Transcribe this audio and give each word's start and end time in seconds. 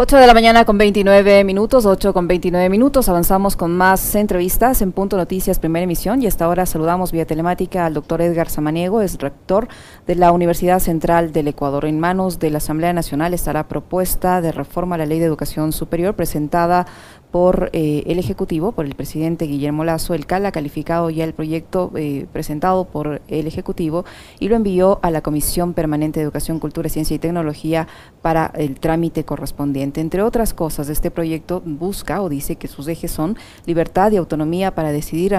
8 0.00 0.16
de 0.16 0.28
la 0.28 0.32
mañana 0.34 0.64
con 0.64 0.78
29 0.78 1.42
minutos, 1.42 1.84
8 1.84 2.14
con 2.14 2.28
29 2.28 2.68
minutos. 2.68 3.08
Avanzamos 3.08 3.56
con 3.56 3.76
más 3.76 4.14
entrevistas 4.14 4.80
en 4.80 4.92
Punto 4.92 5.16
Noticias, 5.16 5.58
primera 5.58 5.82
emisión. 5.82 6.22
Y 6.22 6.28
hasta 6.28 6.44
ahora 6.44 6.66
saludamos 6.66 7.10
vía 7.10 7.26
telemática 7.26 7.84
al 7.84 7.94
doctor 7.94 8.22
Edgar 8.22 8.48
Samaniego, 8.48 9.00
es 9.00 9.18
rector 9.18 9.66
de 10.06 10.14
la 10.14 10.30
Universidad 10.30 10.78
Central 10.78 11.32
del 11.32 11.48
Ecuador. 11.48 11.84
En 11.84 11.98
manos 11.98 12.38
de 12.38 12.50
la 12.50 12.58
Asamblea 12.58 12.92
Nacional 12.92 13.34
estará 13.34 13.66
propuesta 13.66 14.40
de 14.40 14.52
reforma 14.52 14.94
a 14.94 14.98
la 14.98 15.06
Ley 15.06 15.18
de 15.18 15.24
Educación 15.24 15.72
Superior 15.72 16.14
presentada 16.14 16.86
por 17.30 17.70
eh, 17.72 18.04
el 18.06 18.18
Ejecutivo, 18.18 18.72
por 18.72 18.86
el 18.86 18.94
presidente 18.94 19.46
Guillermo 19.46 19.84
Lazo. 19.84 20.14
El 20.14 20.26
CAL 20.26 20.46
ha 20.46 20.52
calificado 20.52 21.10
ya 21.10 21.24
el 21.24 21.34
proyecto 21.34 21.92
eh, 21.96 22.26
presentado 22.32 22.84
por 22.86 23.20
el 23.28 23.46
Ejecutivo 23.46 24.04
y 24.38 24.48
lo 24.48 24.56
envió 24.56 24.98
a 25.02 25.10
la 25.10 25.20
Comisión 25.20 25.74
Permanente 25.74 26.20
de 26.20 26.24
Educación, 26.24 26.58
Cultura, 26.58 26.88
Ciencia 26.88 27.14
y 27.14 27.18
Tecnología 27.18 27.86
para 28.22 28.52
el 28.54 28.80
trámite 28.80 29.24
correspondiente. 29.24 30.00
Entre 30.00 30.22
otras 30.22 30.54
cosas, 30.54 30.88
este 30.88 31.10
proyecto 31.10 31.62
busca 31.64 32.22
o 32.22 32.28
dice 32.28 32.56
que 32.56 32.68
sus 32.68 32.88
ejes 32.88 33.10
son 33.10 33.36
libertad 33.66 34.12
y 34.12 34.16
autonomía 34.16 34.74
para 34.74 34.92
decidir 34.92 35.32
la 35.32 35.38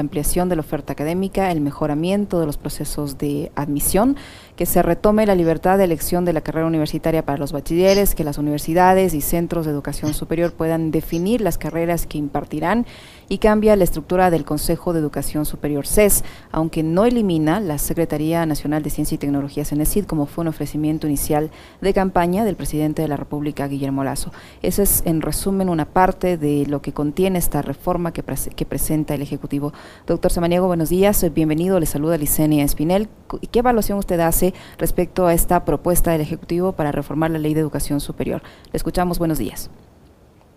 ampliación 0.00 0.48
de 0.48 0.56
la 0.56 0.60
oferta 0.60 0.92
académica, 0.92 1.50
el 1.50 1.60
mejoramiento 1.60 2.40
de 2.40 2.46
los 2.46 2.58
procesos 2.58 3.18
de 3.18 3.50
admisión, 3.56 4.16
que 4.56 4.66
se 4.66 4.82
retome 4.82 5.26
la 5.26 5.34
libertad 5.34 5.78
de 5.78 5.84
elección 5.84 6.24
de 6.24 6.32
la 6.32 6.40
carrera 6.40 6.66
universitaria 6.66 7.24
para 7.24 7.38
los 7.38 7.52
bachilleres, 7.52 8.14
que 8.14 8.22
las 8.22 8.38
universidades 8.38 9.12
y 9.14 9.20
centros 9.20 9.66
de 9.66 9.72
educación 9.72 10.14
superior 10.14 10.52
puedan 10.52 10.90
definir 10.90 11.40
las 11.40 11.58
carreras 11.58 12.06
que 12.06 12.18
impartirán 12.18 12.86
y 13.28 13.38
cambia 13.38 13.74
la 13.74 13.84
estructura 13.84 14.30
del 14.30 14.44
Consejo 14.44 14.92
de 14.92 15.00
Educación 15.00 15.44
Superior 15.44 15.86
CES, 15.86 16.24
aunque 16.52 16.82
no 16.82 17.04
elimina 17.04 17.58
la 17.58 17.78
Secretaría 17.78 18.46
Nacional 18.46 18.82
de 18.82 18.90
Ciencia 18.90 19.16
y 19.16 19.18
Tecnología 19.18 19.64
CENESID 19.64 20.04
como 20.04 20.26
fue 20.26 20.42
un 20.42 20.48
ofrecimiento 20.48 21.06
inicial 21.06 21.50
de 21.80 21.94
campaña 21.94 22.44
del 22.44 22.56
presidente 22.56 23.02
de 23.02 23.08
la 23.08 23.16
República, 23.16 23.66
Guillermo 23.66 24.04
Lazo. 24.04 24.30
Esa 24.62 24.82
es 24.82 25.02
en 25.06 25.20
resumen 25.20 25.68
una 25.68 25.86
parte 25.86 26.36
de 26.36 26.66
lo 26.66 26.82
que 26.82 26.92
contiene 26.92 27.38
esta 27.38 27.62
reforma 27.62 28.12
que, 28.12 28.22
que 28.22 28.66
presenta 28.66 29.14
el 29.14 29.22
Ejecutivo. 29.22 29.72
Doctor 30.06 30.30
Samaniego, 30.30 30.66
buenos 30.66 30.90
días, 30.90 31.26
bienvenido, 31.32 31.80
le 31.80 31.86
saluda 31.86 32.18
Licenia 32.18 32.64
Espinel. 32.64 33.08
¿Qué 33.50 33.58
evaluación 33.60 33.98
usted 33.98 34.20
hace 34.20 34.43
respecto 34.76 35.26
a 35.26 35.32
esta 35.32 35.64
propuesta 35.64 36.10
del 36.10 36.20
Ejecutivo 36.20 36.72
para 36.72 36.92
reformar 36.92 37.30
la 37.30 37.38
Ley 37.38 37.54
de 37.54 37.60
Educación 37.60 38.00
Superior? 38.00 38.42
Le 38.72 38.76
escuchamos, 38.76 39.18
buenos 39.18 39.38
días. 39.38 39.70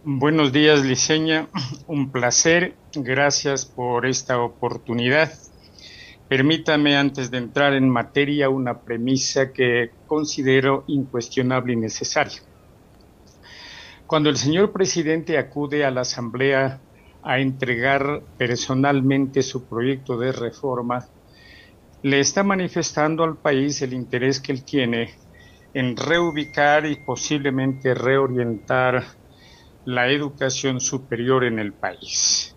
Buenos 0.03 0.51
días, 0.51 0.83
Liceña. 0.83 1.47
Un 1.87 2.11
placer. 2.11 2.75
Gracias 2.93 3.65
por 3.65 4.05
esta 4.05 4.41
oportunidad. 4.41 5.31
Permítame, 6.27 6.97
antes 6.97 7.31
de 7.31 7.37
entrar 7.37 7.73
en 7.73 7.89
materia, 7.89 8.49
una 8.49 8.79
premisa 8.79 9.53
que 9.53 9.91
considero 10.07 10.83
incuestionable 10.87 11.73
y 11.73 11.77
necesaria. 11.77 12.41
Cuando 14.07 14.29
el 14.29 14.37
señor 14.37 14.71
presidente 14.71 15.37
acude 15.37 15.85
a 15.85 15.91
la 15.91 16.01
Asamblea 16.01 16.79
a 17.23 17.39
entregar 17.39 18.21
personalmente 18.37 19.43
su 19.43 19.65
proyecto 19.65 20.17
de 20.17 20.31
reforma, 20.31 21.05
le 22.07 22.21
está 22.21 22.41
manifestando 22.41 23.25
al 23.25 23.35
país 23.35 23.81
el 23.81 23.91
interés 23.91 24.39
que 24.39 24.53
él 24.53 24.63
tiene 24.63 25.13
en 25.73 25.97
reubicar 25.97 26.85
y 26.85 26.95
posiblemente 26.95 27.93
reorientar 27.93 29.03
la 29.83 30.07
educación 30.07 30.79
superior 30.79 31.43
en 31.43 31.59
el 31.59 31.73
país. 31.73 32.55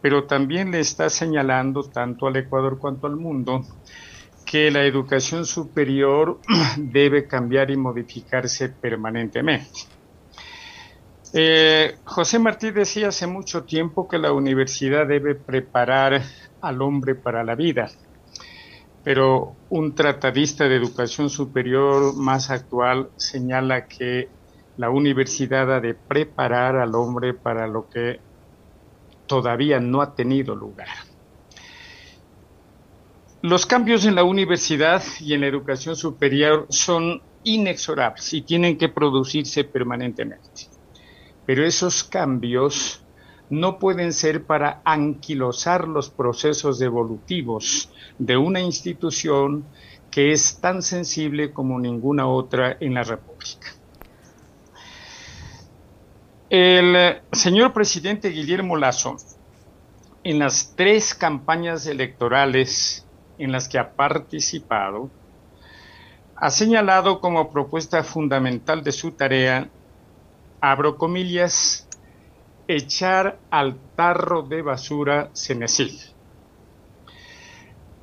Pero 0.00 0.24
también 0.24 0.70
le 0.70 0.80
está 0.80 1.10
señalando 1.10 1.82
tanto 1.82 2.26
al 2.26 2.36
Ecuador 2.36 2.78
cuanto 2.78 3.06
al 3.06 3.16
mundo 3.16 3.66
que 4.46 4.70
la 4.70 4.84
educación 4.84 5.44
superior 5.44 6.40
debe 6.78 7.26
cambiar 7.26 7.70
y 7.70 7.76
modificarse 7.76 8.70
permanentemente. 8.70 9.80
Eh, 11.34 11.96
José 12.04 12.38
Martí 12.38 12.70
decía 12.70 13.08
hace 13.08 13.26
mucho 13.26 13.64
tiempo 13.64 14.08
que 14.08 14.16
la 14.16 14.32
universidad 14.32 15.06
debe 15.06 15.34
preparar 15.34 16.22
al 16.62 16.80
hombre 16.80 17.14
para 17.14 17.44
la 17.44 17.54
vida, 17.54 17.90
pero 19.06 19.54
un 19.70 19.94
tratadista 19.94 20.68
de 20.68 20.74
educación 20.74 21.30
superior 21.30 22.16
más 22.16 22.50
actual 22.50 23.08
señala 23.14 23.86
que 23.86 24.28
la 24.78 24.90
universidad 24.90 25.72
ha 25.72 25.80
de 25.80 25.94
preparar 25.94 26.74
al 26.74 26.92
hombre 26.96 27.32
para 27.32 27.68
lo 27.68 27.88
que 27.88 28.18
todavía 29.28 29.78
no 29.78 30.02
ha 30.02 30.16
tenido 30.16 30.56
lugar. 30.56 30.88
Los 33.42 33.64
cambios 33.64 34.06
en 34.06 34.16
la 34.16 34.24
universidad 34.24 35.00
y 35.20 35.34
en 35.34 35.42
la 35.42 35.46
educación 35.46 35.94
superior 35.94 36.66
son 36.68 37.22
inexorables 37.44 38.34
y 38.34 38.42
tienen 38.42 38.76
que 38.76 38.88
producirse 38.88 39.62
permanentemente. 39.62 40.62
Pero 41.46 41.64
esos 41.64 42.02
cambios 42.02 43.05
no 43.50 43.78
pueden 43.78 44.12
ser 44.12 44.44
para 44.44 44.80
anquilosar 44.84 45.86
los 45.86 46.10
procesos 46.10 46.80
evolutivos 46.80 47.90
de 48.18 48.36
una 48.36 48.60
institución 48.60 49.64
que 50.10 50.32
es 50.32 50.60
tan 50.60 50.82
sensible 50.82 51.52
como 51.52 51.78
ninguna 51.78 52.26
otra 52.26 52.76
en 52.80 52.94
la 52.94 53.02
República. 53.02 53.68
El 56.48 56.96
eh, 56.96 57.22
señor 57.32 57.72
presidente 57.72 58.28
Guillermo 58.30 58.76
Lazo, 58.76 59.16
en 60.22 60.38
las 60.38 60.74
tres 60.76 61.14
campañas 61.14 61.86
electorales 61.86 63.04
en 63.38 63.52
las 63.52 63.68
que 63.68 63.78
ha 63.78 63.92
participado, 63.92 65.10
ha 66.36 66.50
señalado 66.50 67.20
como 67.20 67.50
propuesta 67.50 68.02
fundamental 68.04 68.84
de 68.84 68.92
su 68.92 69.12
tarea, 69.12 69.68
abro 70.60 70.96
comillas, 70.96 71.85
echar 72.68 73.38
al 73.50 73.76
tarro 73.94 74.42
de 74.42 74.62
basura 74.62 75.30
Cenecil. 75.32 75.98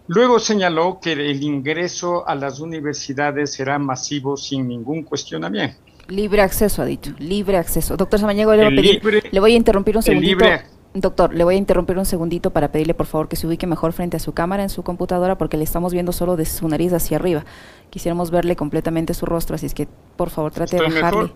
Luego 0.08 0.40
señaló 0.40 1.00
que 1.02 1.14
el 1.14 1.42
ingreso 1.42 2.28
a 2.28 2.36
las 2.36 2.60
universidades 2.60 3.54
será 3.54 3.80
masivo 3.80 4.36
sin 4.36 4.68
ningún 4.68 5.04
cuestionamiento. 5.04 5.78
Libre 6.10 6.42
acceso, 6.42 6.82
ha 6.82 6.86
dicho. 6.86 7.14
Libre 7.20 7.58
acceso. 7.58 7.96
Doctor 7.96 8.20
Samaniego, 8.20 8.54
le, 8.54 8.70
le 8.70 9.40
voy 9.40 9.54
a 9.54 9.56
interrumpir 9.56 9.96
un 9.96 10.04
segundito. 10.04 10.46
Doctor, 10.94 11.34
le 11.34 11.44
voy 11.44 11.56
a 11.56 11.58
interrumpir 11.58 11.98
un 11.98 12.06
segundito 12.06 12.52
para 12.52 12.72
pedirle 12.72 12.94
por 12.94 13.08
favor 13.08 13.28
que 13.28 13.36
se 13.36 13.48
ubique 13.48 13.66
mejor 13.66 13.94
frente 13.94 14.18
a 14.18 14.20
su 14.20 14.34
cámara 14.34 14.62
en 14.62 14.70
su 14.70 14.84
computadora 14.84 15.40
porque 15.40 15.58
le 15.58 15.64
estamos 15.64 15.92
viendo 15.92 16.12
solo 16.12 16.36
de 16.36 16.46
su 16.46 16.68
nariz 16.68 16.94
hacia 16.94 17.18
arriba. 17.18 17.46
Quisiéramos 17.90 18.30
verle 18.30 18.56
completamente 18.56 19.16
su 19.16 19.26
rostro, 19.26 19.56
así 19.56 19.66
es 19.66 19.74
que 19.74 19.88
por 20.16 20.30
favor 20.30 20.52
trate 20.52 20.76
de 20.76 20.84
bajarle, 20.84 21.32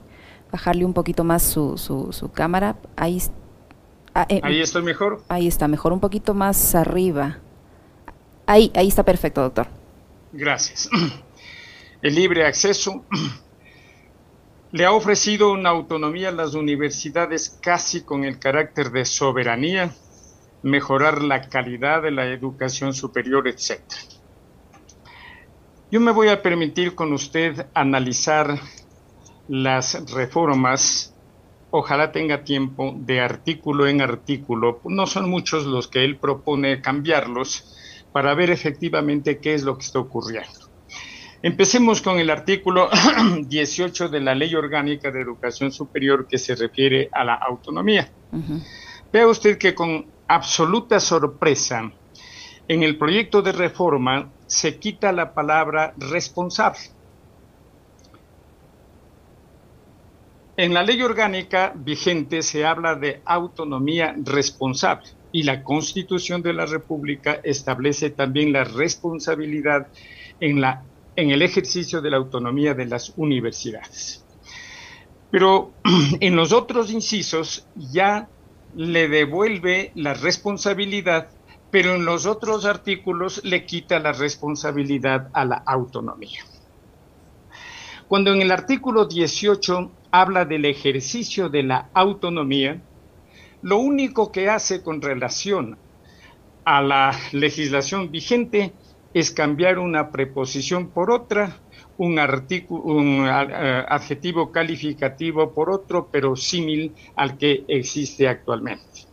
bajarle 0.52 0.86
un 0.86 0.94
poquito 0.94 1.24
más 1.24 1.44
su, 1.44 1.78
su, 1.78 2.12
su 2.12 2.32
cámara. 2.32 2.76
Ahí, 2.96 3.22
ah, 4.14 4.26
eh, 4.30 4.42
ahí 4.44 4.62
estoy 4.62 4.84
mejor. 4.84 5.24
Ahí 5.30 5.48
está, 5.48 5.68
mejor 5.68 5.94
un 5.94 6.00
poquito 6.00 6.34
más 6.34 6.76
arriba. 6.76 7.38
Ahí, 8.46 8.72
ahí 8.76 8.88
está 8.88 9.04
perfecto, 9.04 9.42
doctor. 9.42 9.68
Gracias. 10.32 10.90
El 12.02 12.16
libre 12.16 12.46
acceso 12.46 13.06
le 14.72 14.86
ha 14.86 14.92
ofrecido 14.92 15.52
una 15.52 15.70
autonomía 15.70 16.30
a 16.30 16.34
las 16.34 16.54
universidades 16.54 17.58
casi 17.62 18.02
con 18.02 18.24
el 18.24 18.40
carácter 18.40 18.92
de 18.92 19.06
soberanía, 19.06 19.92
mejorar 20.64 21.22
la 21.22 21.50
calidad 21.50 22.04
de 22.04 22.12
la 22.12 22.26
educación 22.28 22.94
superior, 22.94 23.48
etc. 23.48 23.82
Yo 25.90 26.00
me 26.02 26.12
voy 26.12 26.28
a 26.28 26.42
permitir 26.42 26.96
con 26.96 27.14
usted 27.14 27.68
analizar 27.74 28.60
las 29.48 30.12
reformas, 30.12 31.14
ojalá 31.72 32.12
tenga 32.12 32.44
tiempo, 32.44 32.94
de 32.98 33.22
artículo 33.22 33.88
en 33.88 34.02
artículo, 34.02 34.82
no 34.86 35.08
son 35.08 35.30
muchos 35.30 35.66
los 35.66 35.88
que 35.88 36.04
él 36.04 36.18
propone 36.18 36.82
cambiarlos, 36.82 37.74
para 38.12 38.34
ver 38.34 38.50
efectivamente 38.50 39.40
qué 39.40 39.54
es 39.54 39.64
lo 39.64 39.78
que 39.78 39.86
está 39.86 40.00
ocurriendo. 40.00 40.68
Empecemos 41.44 42.02
con 42.02 42.20
el 42.20 42.30
artículo 42.30 42.90
18 43.42 44.10
de 44.10 44.20
la 44.20 44.34
Ley 44.34 44.56
Orgánica 44.56 45.12
de 45.12 45.22
Educación 45.22 45.72
Superior 45.72 46.28
que 46.28 46.40
se 46.40 46.56
refiere 46.56 47.10
a 47.12 47.24
la 47.24 47.36
autonomía. 47.36 48.12
Vea 49.14 49.28
usted 49.28 49.58
que 49.58 49.76
con 49.76 50.08
absoluta 50.28 51.00
sorpresa, 51.00 51.92
en 52.68 52.84
el 52.84 52.98
proyecto 52.98 53.42
de 53.42 53.52
reforma 53.52 54.32
se 54.48 54.80
quita 54.80 55.12
la 55.12 55.34
palabra 55.34 55.94
responsable. 55.98 56.97
En 60.60 60.74
la 60.74 60.82
ley 60.82 61.00
orgánica 61.04 61.72
vigente 61.76 62.42
se 62.42 62.66
habla 62.66 62.96
de 62.96 63.22
autonomía 63.26 64.16
responsable 64.18 65.08
y 65.32 65.44
la 65.44 65.64
Constitución 65.64 66.42
de 66.42 66.52
la 66.52 66.66
República 66.66 67.40
establece 67.44 68.10
también 68.10 68.52
la 68.52 68.64
responsabilidad 68.64 69.88
en 70.40 70.60
la 70.60 70.84
en 71.16 71.32
el 71.32 71.44
ejercicio 71.44 72.02
de 72.02 72.10
la 72.12 72.18
autonomía 72.18 72.74
de 72.74 72.86
las 72.86 73.14
universidades. 73.18 74.24
Pero 75.30 75.74
en 76.22 76.36
los 76.36 76.52
otros 76.52 76.92
incisos 76.92 77.68
ya 77.76 78.28
le 78.76 79.10
devuelve 79.10 79.92
la 79.94 80.16
responsabilidad, 80.16 81.30
pero 81.70 81.96
en 81.96 82.06
los 82.06 82.26
otros 82.26 82.66
artículos 82.66 83.44
le 83.44 83.66
quita 83.66 84.00
la 84.00 84.12
responsabilidad 84.12 85.30
a 85.34 85.46
la 85.46 85.58
autonomía. 85.66 86.44
Cuando 88.08 88.32
en 88.32 88.42
el 88.42 88.52
artículo 88.52 89.06
18 89.06 89.92
habla 90.12 90.46
del 90.46 90.66
ejercicio 90.66 91.50
de 91.50 91.64
la 91.64 91.90
autonomía, 91.94 92.82
lo 93.62 93.78
único 93.78 94.32
que 94.32 94.50
hace 94.50 94.82
con 94.82 95.02
relación 95.02 95.78
a 96.66 96.82
la 96.82 97.18
legislación 97.32 98.12
vigente 98.12 98.74
es 99.14 99.32
cambiar 99.32 99.80
una 99.80 100.12
preposición 100.12 100.90
por 100.90 101.12
otra, 101.12 101.58
un, 101.98 102.20
un 102.20 103.26
adjetivo 103.28 104.52
calificativo 104.52 105.54
por 105.54 105.70
otro, 105.70 106.10
pero 106.12 106.36
símil 106.36 106.94
al 107.16 107.38
que 107.38 107.64
existe 107.68 108.28
actualmente. 108.28 109.08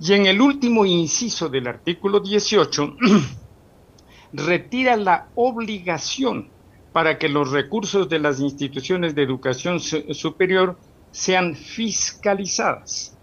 Y 0.00 0.14
en 0.14 0.26
el 0.26 0.40
último 0.40 0.86
inciso 0.86 1.48
del 1.50 1.66
artículo 1.66 2.20
18, 2.20 2.96
retira 4.32 4.96
la 4.96 5.28
obligación 5.34 6.48
para 6.92 7.18
que 7.18 7.28
los 7.28 7.50
recursos 7.50 8.08
de 8.08 8.18
las 8.18 8.40
instituciones 8.40 9.14
de 9.14 9.22
educación 9.22 9.80
superior 9.80 10.76
sean 11.12 11.54
fiscalizadas, 11.54 13.16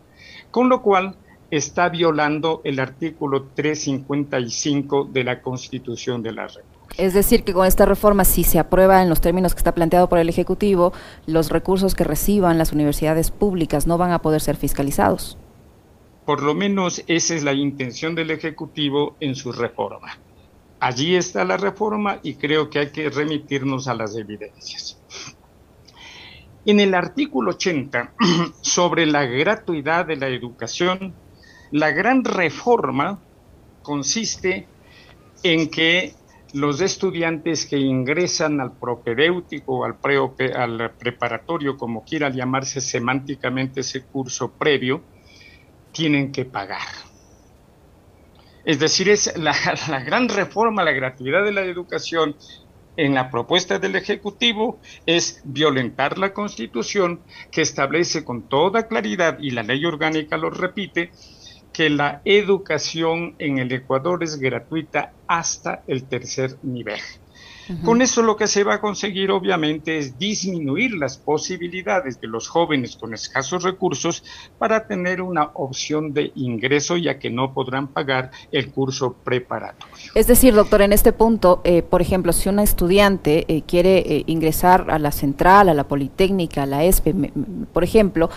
con 0.52 0.70
lo 0.70 0.82
cual 0.82 1.16
está 1.52 1.90
violando 1.90 2.62
el 2.64 2.80
artículo 2.80 3.48
355 3.56 5.10
de 5.12 5.24
la 5.24 5.42
Constitución 5.42 6.22
de 6.22 6.32
la 6.34 6.48
República. 6.48 6.78
Es 6.98 7.14
decir, 7.14 7.44
que 7.44 7.54
con 7.54 7.66
esta 7.66 7.86
reforma, 7.86 8.26
si 8.26 8.44
se 8.44 8.60
aprueba 8.60 9.02
en 9.02 9.10
los 9.10 9.22
términos 9.22 9.54
que 9.54 9.60
está 9.60 9.74
planteado 9.76 10.10
por 10.10 10.20
el 10.20 10.30
Ejecutivo, 10.30 10.94
los 11.26 11.50
recursos 11.50 11.94
que 11.96 12.04
reciban 12.04 12.58
las 12.58 12.72
universidades 12.72 13.32
públicas 13.32 13.88
no 13.88 13.98
van 13.98 14.12
a 14.12 14.22
poder 14.22 14.42
ser 14.42 14.56
fiscalizados. 14.56 15.38
Por 16.26 16.42
lo 16.42 16.54
menos 16.54 17.04
esa 17.08 17.36
es 17.36 17.44
la 17.44 17.54
intención 17.54 18.16
del 18.16 18.32
Ejecutivo 18.32 19.16
en 19.20 19.36
su 19.36 19.52
reforma. 19.52 20.18
Allí 20.80 21.16
está 21.16 21.44
la 21.44 21.58
reforma 21.58 22.20
y 22.22 22.36
creo 22.36 22.70
que 22.70 22.80
hay 22.80 22.92
que 22.92 23.10
remitirnos 23.10 23.88
a 23.88 23.96
las 23.96 24.16
evidencias. 24.16 25.02
En 26.66 26.80
el 26.80 26.94
artículo 26.94 27.52
80 27.52 28.14
sobre 28.62 29.06
la 29.06 29.26
gratuidad 29.26 30.06
de 30.06 30.18
la 30.18 30.28
educación, 30.28 31.16
la 31.72 31.92
gran 31.92 32.24
reforma 32.24 33.20
consiste 33.82 34.68
en 35.44 35.70
que 35.70 36.14
los 36.54 36.82
estudiantes 36.82 37.66
que 37.66 37.78
ingresan 37.78 38.62
al 38.62 38.78
propedéutico 38.78 39.80
o 39.80 39.84
al, 39.86 39.98
al 40.56 40.92
preparatorio, 40.92 41.78
como 41.78 42.04
quiera 42.04 42.30
llamarse 42.30 42.82
semánticamente 42.82 43.82
ese 43.82 44.06
curso 44.06 44.52
previo, 44.52 45.02
tienen 45.92 46.32
que 46.32 46.46
pagar. 46.46 47.07
Es 48.68 48.80
decir, 48.80 49.08
es 49.08 49.34
la, 49.38 49.54
gran 50.02 50.28
reforma, 50.28 50.84
la 50.84 50.92
gratuidad 50.92 51.46
de 51.46 51.54
la 51.54 51.62
educación 51.62 52.36
en 52.98 53.14
la 53.14 53.32
propuesta 53.32 53.80
del 53.80 53.96
Ejecutivo 53.96 54.78
es 55.06 55.40
violentar 55.46 56.18
la 56.18 56.34
Constitución 56.34 57.22
que 57.50 57.62
establece 57.62 58.26
con 58.26 58.50
toda 58.50 58.90
claridad, 58.90 59.40
y 59.40 59.52
la 59.52 59.64
ley 59.64 59.86
orgánica 59.86 60.36
lo 60.36 60.50
repite, 60.50 61.12
que 61.72 61.90
la 61.90 62.22
educación 62.26 63.36
en 63.40 63.58
el 63.60 63.72
Ecuador 63.72 64.22
es 64.22 64.38
gratuita 64.38 65.14
hasta 65.28 65.84
el 65.88 66.04
tercer 66.04 66.58
nivel. 66.62 67.00
Con 67.84 68.02
eso 68.02 68.22
lo 68.22 68.36
que 68.36 68.48
se 68.48 68.64
va 68.64 68.76
a 68.76 68.82
conseguir 68.82 69.32
obviamente 69.32 69.98
es 69.98 70.18
disminuir 70.18 70.94
las 70.94 71.18
posibilidades 71.18 72.22
de 72.22 72.28
los 72.28 72.48
jóvenes 72.48 72.96
con 72.96 73.14
escasos 73.14 73.64
recursos 73.64 74.24
para 74.58 74.88
tener 74.88 75.22
una 75.22 75.52
opción 75.54 76.14
de 76.14 76.32
ingreso 76.36 76.98
ya 76.98 77.20
que 77.20 77.30
no 77.30 77.54
podrán 77.54 77.88
pagar 77.88 78.32
el 78.52 78.72
curso 78.72 79.16
preparatorio. 79.24 80.12
Es 80.16 80.28
decir, 80.28 80.54
doctor, 80.54 80.82
en 80.82 80.94
este 80.94 81.14
punto, 81.14 81.62
eh, 81.64 81.82
por 81.82 82.02
ejemplo, 82.02 82.34
si 82.34 82.50
una 82.50 82.64
estudiante 82.64 83.46
eh, 83.48 83.64
quiere 83.64 83.98
eh, 84.00 84.24
ingresar 84.28 84.90
a 84.90 85.00
la 85.00 85.12
central, 85.12 85.70
a 85.70 85.74
la 85.74 85.88
politécnica, 85.88 86.64
a 86.64 86.66
la 86.66 86.84
ESPE, 86.84 87.32
por 87.74 87.84
ejemplo, 87.84 88.30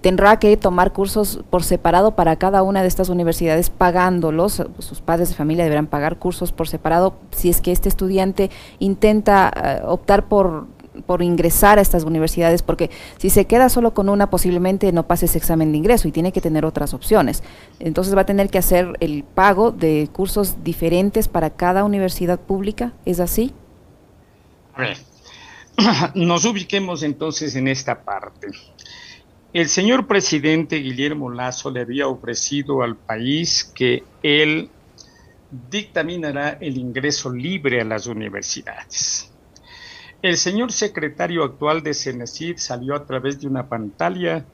tendrá 0.00 0.38
que 0.38 0.56
tomar 0.56 0.92
cursos 0.92 1.40
por 1.50 1.62
separado 1.62 2.16
para 2.16 2.36
cada 2.36 2.62
una 2.62 2.82
de 2.82 2.88
estas 2.88 3.08
universidades 3.08 3.70
pagándolos, 3.70 4.62
sus 4.78 5.00
padres 5.00 5.28
de 5.28 5.34
familia 5.34 5.64
deberán 5.64 5.86
pagar 5.86 6.18
cursos 6.18 6.52
por 6.52 6.68
separado 6.68 7.16
si 7.30 7.50
es 7.50 7.60
que 7.60 7.70
este 7.72 7.88
estudiante 7.88 8.50
intenta 8.78 9.52
eh, 9.54 9.82
optar 9.84 10.28
por, 10.28 10.66
por 11.06 11.22
ingresar 11.22 11.78
a 11.78 11.82
estas 11.82 12.04
universidades, 12.04 12.62
porque 12.62 12.90
si 13.18 13.30
se 13.30 13.46
queda 13.46 13.68
solo 13.68 13.94
con 13.94 14.08
una, 14.08 14.30
posiblemente 14.30 14.90
no 14.92 15.06
pase 15.06 15.26
ese 15.26 15.38
examen 15.38 15.72
de 15.72 15.78
ingreso 15.78 16.08
y 16.08 16.12
tiene 16.12 16.32
que 16.32 16.40
tener 16.40 16.64
otras 16.64 16.94
opciones. 16.94 17.42
Entonces 17.78 18.16
va 18.16 18.22
a 18.22 18.26
tener 18.26 18.50
que 18.50 18.58
hacer 18.58 18.96
el 19.00 19.24
pago 19.24 19.70
de 19.70 20.08
cursos 20.12 20.62
diferentes 20.62 21.28
para 21.28 21.50
cada 21.50 21.84
universidad 21.84 22.40
pública, 22.40 22.92
¿es 23.04 23.20
así? 23.20 23.52
Nos 26.14 26.44
ubiquemos 26.44 27.02
entonces 27.02 27.56
en 27.56 27.68
esta 27.68 28.02
parte. 28.02 28.48
El 29.52 29.68
señor 29.68 30.08
presidente 30.08 30.76
Guillermo 30.76 31.30
Lazo 31.30 31.70
le 31.70 31.80
había 31.80 32.08
ofrecido 32.08 32.82
al 32.82 32.96
país 32.96 33.64
que 33.64 34.02
él 34.22 34.68
dictaminará 35.70 36.58
el 36.60 36.76
ingreso 36.76 37.30
libre 37.30 37.80
a 37.80 37.84
las 37.84 38.06
universidades. 38.06 39.30
El 40.22 40.36
señor 40.36 40.72
secretario 40.72 41.44
actual 41.44 41.82
de 41.82 41.92
Cenecid 41.92 42.56
salió 42.56 42.94
a 42.94 43.04
través 43.04 43.40
de 43.40 43.46
una 43.46 43.68
pantalla 43.68 44.46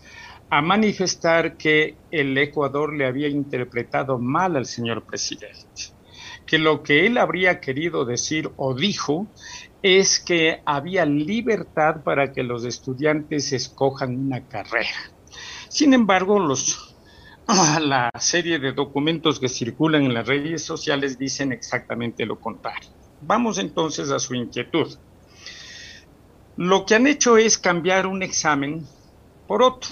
a 0.50 0.60
manifestar 0.60 1.56
que 1.56 1.96
el 2.10 2.36
Ecuador 2.36 2.92
le 2.92 3.06
había 3.06 3.28
interpretado 3.28 4.18
mal 4.18 4.56
al 4.56 4.66
señor 4.66 5.04
presidente, 5.04 5.92
que 6.44 6.58
lo 6.58 6.82
que 6.82 7.06
él 7.06 7.18
habría 7.18 7.60
querido 7.60 8.04
decir 8.04 8.50
o 8.56 8.74
dijo 8.74 9.28
es 9.82 10.18
que 10.18 10.60
había 10.66 11.06
libertad 11.06 12.02
para 12.02 12.32
que 12.32 12.42
los 12.42 12.64
estudiantes 12.64 13.52
escojan 13.52 14.16
una 14.16 14.48
carrera. 14.48 15.12
Sin 15.68 15.94
embargo, 15.94 16.40
los 16.40 16.89
la 17.80 18.10
serie 18.18 18.60
de 18.60 18.72
documentos 18.72 19.40
que 19.40 19.48
circulan 19.48 20.02
en 20.04 20.14
las 20.14 20.26
redes 20.26 20.62
sociales 20.62 21.18
dicen 21.18 21.52
exactamente 21.52 22.24
lo 22.24 22.38
contrario. 22.38 22.90
Vamos 23.22 23.58
entonces 23.58 24.10
a 24.10 24.20
su 24.20 24.34
inquietud. 24.34 24.96
Lo 26.56 26.86
que 26.86 26.94
han 26.94 27.06
hecho 27.06 27.36
es 27.38 27.58
cambiar 27.58 28.06
un 28.06 28.22
examen 28.22 28.86
por 29.48 29.62
otro 29.62 29.90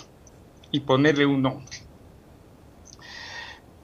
y 0.71 0.81
ponerle 0.81 1.27
un 1.27 1.43
nombre. 1.43 1.77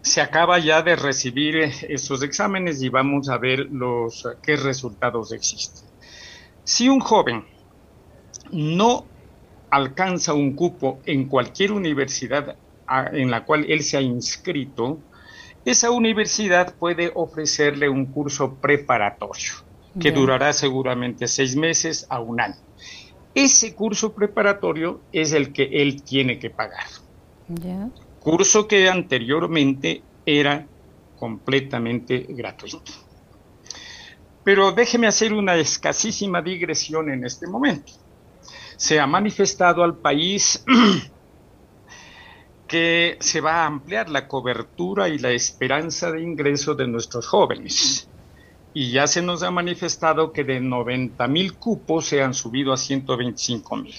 Se 0.03 0.21
acaba 0.21 0.59
ya 0.59 0.83
de 0.83 0.95
recibir 0.95 1.57
esos 1.89 2.23
exámenes 2.23 2.81
y 2.83 2.91
vamos 2.91 3.29
a 3.29 3.39
ver 3.39 3.71
los 3.71 4.29
qué 4.43 4.57
resultados 4.57 5.33
existen. 5.33 5.89
Si 6.63 6.89
un 6.89 7.01
joven 7.01 7.45
no 8.53 9.07
alcanza 9.71 10.33
un 10.33 10.55
cupo 10.55 11.01
en 11.07 11.27
cualquier 11.27 11.73
universidad 11.73 12.57
en 13.13 13.31
la 13.31 13.45
cual 13.45 13.67
él 13.69 13.83
se 13.83 13.97
ha 13.97 14.01
inscrito, 14.01 14.99
esa 15.65 15.91
universidad 15.91 16.75
puede 16.75 17.11
ofrecerle 17.15 17.89
un 17.89 18.07
curso 18.07 18.55
preparatorio 18.55 19.53
que 19.99 20.11
durará 20.11 20.53
seguramente 20.53 21.29
seis 21.29 21.57
meses 21.57 22.07
a 22.11 22.21
un 22.21 22.41
año. 22.41 22.57
Ese 23.35 23.75
curso 23.75 24.13
preparatorio 24.13 25.01
es 25.13 25.33
el 25.33 25.53
que 25.53 25.65
él 25.73 26.03
tiene 26.03 26.39
que 26.39 26.51
pagar. 26.51 26.87
Curso 28.21 28.67
que 28.67 28.89
anteriormente 28.89 30.03
era 30.27 30.67
completamente 31.19 32.27
gratuito. 32.29 32.93
Pero 34.43 34.73
déjeme 34.73 35.07
hacer 35.07 35.33
una 35.33 35.57
escasísima 35.57 36.43
digresión 36.43 37.11
en 37.11 37.25
este 37.25 37.47
momento. 37.47 37.93
Se 38.77 39.01
ha 39.01 39.07
manifestado 39.07 39.83
al 39.83 39.97
país 39.97 40.65
que 42.75 43.19
se 43.21 43.41
va 43.41 43.63
a 43.63 43.67
ampliar 43.67 44.11
la 44.11 44.27
cobertura 44.27 45.09
y 45.09 45.19
la 45.19 45.31
esperanza 45.31 46.11
de 46.11 46.21
ingreso 46.21 46.75
de 46.75 46.89
nuestros 46.89 47.25
jóvenes. 47.25 48.09
Y 48.73 48.91
ya 48.91 49.07
se 49.07 49.23
nos 49.23 49.45
ha 49.45 49.53
manifestado 49.53 50.33
que 50.33 50.43
de 50.43 50.59
90 50.59 51.29
mil 51.29 51.55
cupos 51.55 52.07
se 52.07 52.21
han 52.21 52.35
subido 52.35 52.73
a 52.73 52.77
125 52.77 53.77
mil. 53.77 53.95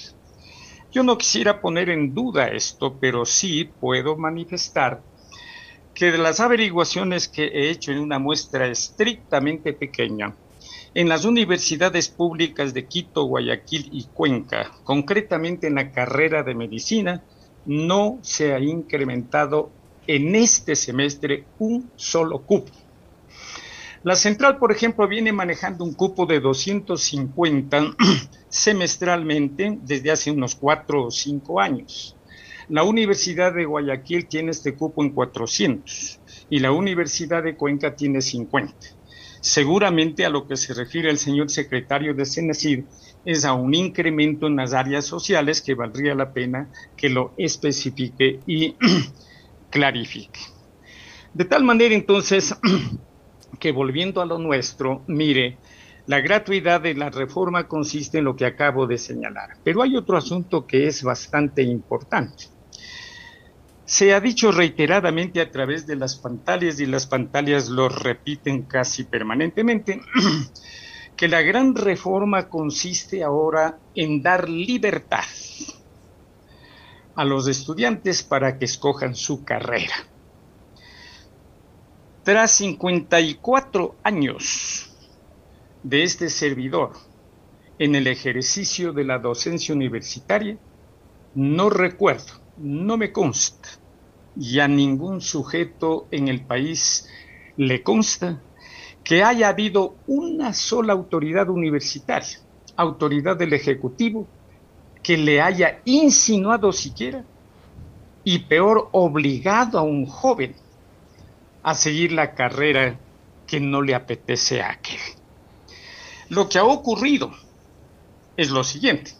Yo 0.91 1.03
no 1.03 1.17
quisiera 1.17 1.61
poner 1.61 1.89
en 1.89 2.13
duda 2.13 2.49
esto, 2.49 2.97
pero 2.99 3.25
sí 3.25 3.63
puedo 3.79 4.17
manifestar 4.17 5.01
que 5.93 6.11
de 6.11 6.17
las 6.17 6.41
averiguaciones 6.41 7.29
que 7.29 7.45
he 7.45 7.69
hecho 7.69 7.93
en 7.93 7.99
una 7.99 8.19
muestra 8.19 8.67
estrictamente 8.67 9.71
pequeña, 9.71 10.35
en 10.93 11.07
las 11.07 11.23
universidades 11.23 12.09
públicas 12.09 12.73
de 12.73 12.87
Quito, 12.87 13.23
Guayaquil 13.23 13.87
y 13.93 14.03
Cuenca, 14.03 14.69
concretamente 14.83 15.67
en 15.67 15.75
la 15.75 15.93
carrera 15.93 16.43
de 16.43 16.55
medicina, 16.55 17.23
no 17.65 18.19
se 18.21 18.53
ha 18.53 18.59
incrementado 18.59 19.71
en 20.07 20.35
este 20.35 20.75
semestre 20.75 21.45
un 21.59 21.89
solo 21.95 22.39
cupo. 22.41 22.71
La 24.03 24.15
central, 24.15 24.59
por 24.59 24.71
ejemplo, 24.71 25.07
viene 25.07 25.31
manejando 25.31 25.83
un 25.83 25.93
cupo 25.93 26.27
de 26.27 26.39
250 26.39 27.95
semestralmente 28.49 29.79
desde 29.81 30.11
hace 30.11 30.29
unos 30.29 30.53
cuatro 30.53 31.05
o 31.05 31.11
cinco 31.11 31.59
años. 31.59 32.15
La 32.69 32.83
Universidad 32.83 33.53
de 33.53 33.65
Guayaquil 33.65 34.27
tiene 34.27 34.51
este 34.51 34.75
cupo 34.75 35.03
en 35.03 35.09
400 35.09 36.19
y 36.49 36.59
la 36.59 36.71
Universidad 36.71 37.43
de 37.43 37.55
Cuenca 37.55 37.95
tiene 37.95 38.21
50. 38.21 38.75
Seguramente 39.41 40.25
a 40.25 40.29
lo 40.29 40.47
que 40.47 40.55
se 40.55 40.73
refiere 40.73 41.09
el 41.09 41.17
señor 41.17 41.49
secretario 41.49 42.13
de 42.13 42.25
Senecid 42.25 42.83
es 43.25 43.43
a 43.43 43.53
un 43.53 43.73
incremento 43.73 44.47
en 44.47 44.55
las 44.55 44.73
áreas 44.73 45.05
sociales 45.05 45.61
que 45.61 45.73
valdría 45.73 46.15
la 46.15 46.31
pena 46.31 46.69
que 46.95 47.09
lo 47.09 47.33
especifique 47.37 48.39
y 48.45 48.75
clarifique. 49.69 50.39
De 51.33 51.45
tal 51.45 51.63
manera 51.63 51.93
entonces 51.93 52.55
que 53.59 53.71
volviendo 53.71 54.21
a 54.21 54.25
lo 54.25 54.37
nuestro, 54.37 55.03
mire, 55.07 55.57
la 56.07 56.21
gratuidad 56.21 56.81
de 56.81 56.93
la 56.93 57.09
reforma 57.09 57.67
consiste 57.67 58.19
en 58.19 58.25
lo 58.25 58.35
que 58.35 58.45
acabo 58.45 58.85
de 58.85 58.97
señalar, 58.97 59.57
pero 59.63 59.81
hay 59.81 59.97
otro 59.97 60.17
asunto 60.17 60.67
que 60.67 60.87
es 60.87 61.01
bastante 61.01 61.63
importante. 61.63 62.45
Se 63.85 64.13
ha 64.13 64.19
dicho 64.19 64.51
reiteradamente 64.51 65.41
a 65.41 65.51
través 65.51 65.85
de 65.87 65.95
las 65.95 66.15
pantallas 66.15 66.79
y 66.79 66.85
las 66.85 67.07
pantallas 67.07 67.69
lo 67.69 67.89
repiten 67.89 68.63
casi 68.63 69.03
permanentemente, 69.03 69.99
que 71.15 71.27
la 71.27 71.41
gran 71.41 71.75
reforma 71.75 72.49
consiste 72.49 73.23
ahora 73.23 73.79
en 73.95 74.21
dar 74.21 74.49
libertad 74.49 75.23
a 77.15 77.23
los 77.23 77.47
estudiantes 77.47 78.23
para 78.23 78.57
que 78.57 78.65
escojan 78.65 79.15
su 79.15 79.45
carrera. 79.45 79.95
Tras 82.23 82.51
54 82.51 83.95
años 84.03 84.91
de 85.83 86.03
este 86.03 86.29
servidor 86.29 86.93
en 87.79 87.95
el 87.95 88.07
ejercicio 88.07 88.91
de 88.91 89.05
la 89.05 89.19
docencia 89.19 89.73
universitaria, 89.73 90.57
no 91.35 91.69
recuerdo, 91.69 92.41
no 92.57 92.97
me 92.97 93.11
consta, 93.11 93.69
y 94.35 94.59
a 94.59 94.67
ningún 94.67 95.21
sujeto 95.21 96.07
en 96.11 96.27
el 96.27 96.45
país 96.45 97.07
le 97.57 97.83
consta 97.83 98.41
que 99.05 99.23
haya 99.23 99.49
habido 99.49 99.95
una 100.07 100.51
sola 100.53 100.93
autoridad 100.93 101.47
universitaria, 101.49 102.39
autoridad 102.75 103.37
del 103.37 103.53
Ejecutivo, 103.53 104.27
que 105.03 105.15
le 105.15 105.39
haya 105.39 105.79
insinuado 105.85 106.73
siquiera, 106.73 107.23
y 108.23 108.39
peor, 108.39 108.89
obligado 108.91 109.77
a 109.77 109.83
un 109.83 110.07
joven 110.07 110.55
a 111.61 111.75
seguir 111.75 112.11
la 112.11 112.33
carrera 112.33 112.97
que 113.45 113.59
no 113.59 113.83
le 113.83 113.93
apetece 113.93 114.63
a 114.63 114.71
aquel. 114.71 114.99
Lo 116.29 116.49
que 116.49 116.57
ha 116.57 116.65
ocurrido 116.65 117.31
es 118.35 118.49
lo 118.49 118.63
siguiente. 118.63 119.11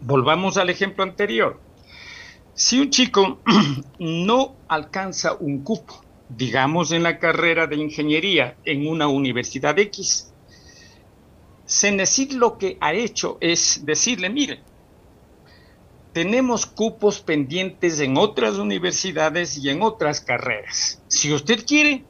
Volvamos 0.00 0.58
al 0.58 0.70
ejemplo 0.70 1.02
anterior. 1.02 1.58
Si 2.54 2.78
un 2.78 2.90
chico 2.90 3.40
no 3.98 4.54
alcanza 4.68 5.34
un 5.34 5.64
cupo, 5.64 6.05
digamos 6.28 6.92
en 6.92 7.02
la 7.02 7.18
carrera 7.18 7.66
de 7.66 7.76
ingeniería 7.76 8.56
en 8.64 8.86
una 8.88 9.08
universidad 9.08 9.78
X, 9.78 10.32
Cenecit 11.66 12.32
lo 12.32 12.58
que 12.58 12.78
ha 12.80 12.92
hecho 12.92 13.38
es 13.40 13.84
decirle, 13.84 14.30
mire, 14.30 14.60
tenemos 16.12 16.64
cupos 16.64 17.20
pendientes 17.20 18.00
en 18.00 18.16
otras 18.16 18.56
universidades 18.56 19.58
y 19.58 19.68
en 19.68 19.82
otras 19.82 20.20
carreras. 20.20 21.02
Si 21.08 21.32
usted 21.32 21.66
quiere, 21.66 22.04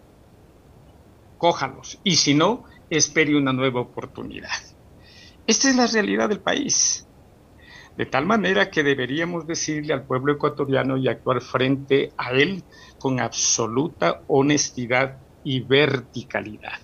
cójalos. 1.38 1.98
Y 2.04 2.16
si 2.16 2.34
no, 2.34 2.64
espere 2.90 3.36
una 3.36 3.52
nueva 3.52 3.80
oportunidad. 3.80 4.50
Esta 5.46 5.70
es 5.70 5.76
la 5.76 5.86
realidad 5.86 6.28
del 6.28 6.40
país. 6.40 7.05
De 7.96 8.04
tal 8.04 8.26
manera 8.26 8.70
que 8.70 8.82
deberíamos 8.82 9.46
decirle 9.46 9.94
al 9.94 10.04
pueblo 10.04 10.32
ecuatoriano 10.32 10.98
y 10.98 11.08
actuar 11.08 11.40
frente 11.40 12.12
a 12.18 12.32
él 12.32 12.62
con 12.98 13.20
absoluta 13.20 14.20
honestidad 14.26 15.18
y 15.44 15.60
verticalidad. 15.60 16.78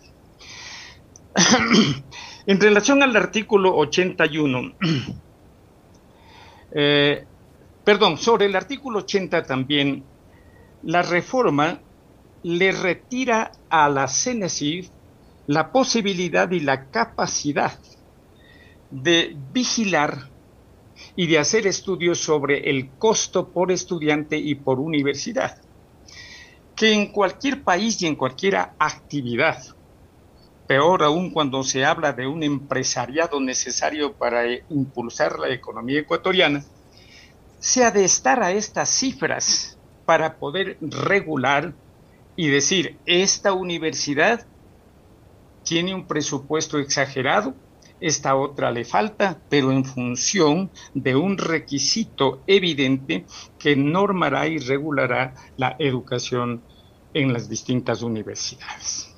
en 2.47 2.61
relación 2.61 3.03
al 3.03 3.15
artículo 3.15 3.77
81, 3.77 4.73
eh, 6.73 7.25
perdón, 7.85 8.17
sobre 8.17 8.47
el 8.47 8.57
artículo 8.57 9.01
80 9.01 9.43
también, 9.43 10.05
la 10.83 11.03
reforma 11.03 11.81
le 12.43 12.73
retira 12.73 13.53
a 13.69 13.89
la 13.89 14.09
CENESID 14.09 14.87
la 15.47 15.73
posibilidad 15.73 16.51
y 16.51 16.61
la 16.61 16.87
capacidad 16.87 17.79
de 18.91 19.37
vigilar 19.53 20.32
y 21.17 21.27
de 21.27 21.39
hacer 21.39 21.67
estudios 21.67 22.19
sobre 22.19 22.71
el 22.71 22.91
costo 22.99 23.49
por 23.49 23.71
estudiante 23.71 24.37
y 24.37 24.55
por 24.55 24.81
universidad, 24.81 25.61
que 26.75 26.93
en 26.93 27.13
cualquier 27.13 27.63
país 27.63 28.01
y 28.03 28.07
en 28.07 28.17
cualquier 28.17 28.57
actividad, 28.57 29.63
peor 30.67 31.03
aún 31.03 31.31
cuando 31.31 31.63
se 31.65 31.85
habla 31.85 32.13
de 32.13 32.27
un 32.27 32.43
empresariado 32.43 33.41
necesario 33.41 34.15
para 34.15 34.45
impulsar 34.71 35.39
la 35.39 35.51
economía 35.51 36.01
ecuatoriana, 36.01 36.65
se 37.59 37.85
ha 37.85 37.91
de 37.91 38.05
estar 38.05 38.43
a 38.43 38.53
estas 38.53 38.89
cifras 38.89 39.79
para 40.05 40.39
poder 40.39 40.79
regular 40.81 41.75
y 42.35 42.49
decir, 42.49 42.99
esta 43.07 43.53
universidad 43.53 44.47
tiene 45.63 45.95
un 45.95 46.07
presupuesto 46.07 46.79
exagerado, 46.79 47.55
esta 48.03 48.35
otra 48.35 48.71
le 48.71 48.85
falta, 48.85 49.39
pero 49.49 49.73
en 49.73 49.85
función 49.85 50.71
de 50.93 51.15
un 51.17 51.39
requisito 51.39 52.43
evidente 52.47 53.25
que 53.59 53.77
normará 53.77 54.47
y 54.49 54.59
regulará 54.59 55.35
la 55.57 55.77
educación 55.79 56.63
en 57.15 57.33
las 57.33 57.49
distintas 57.49 58.03
universidades. 58.03 59.09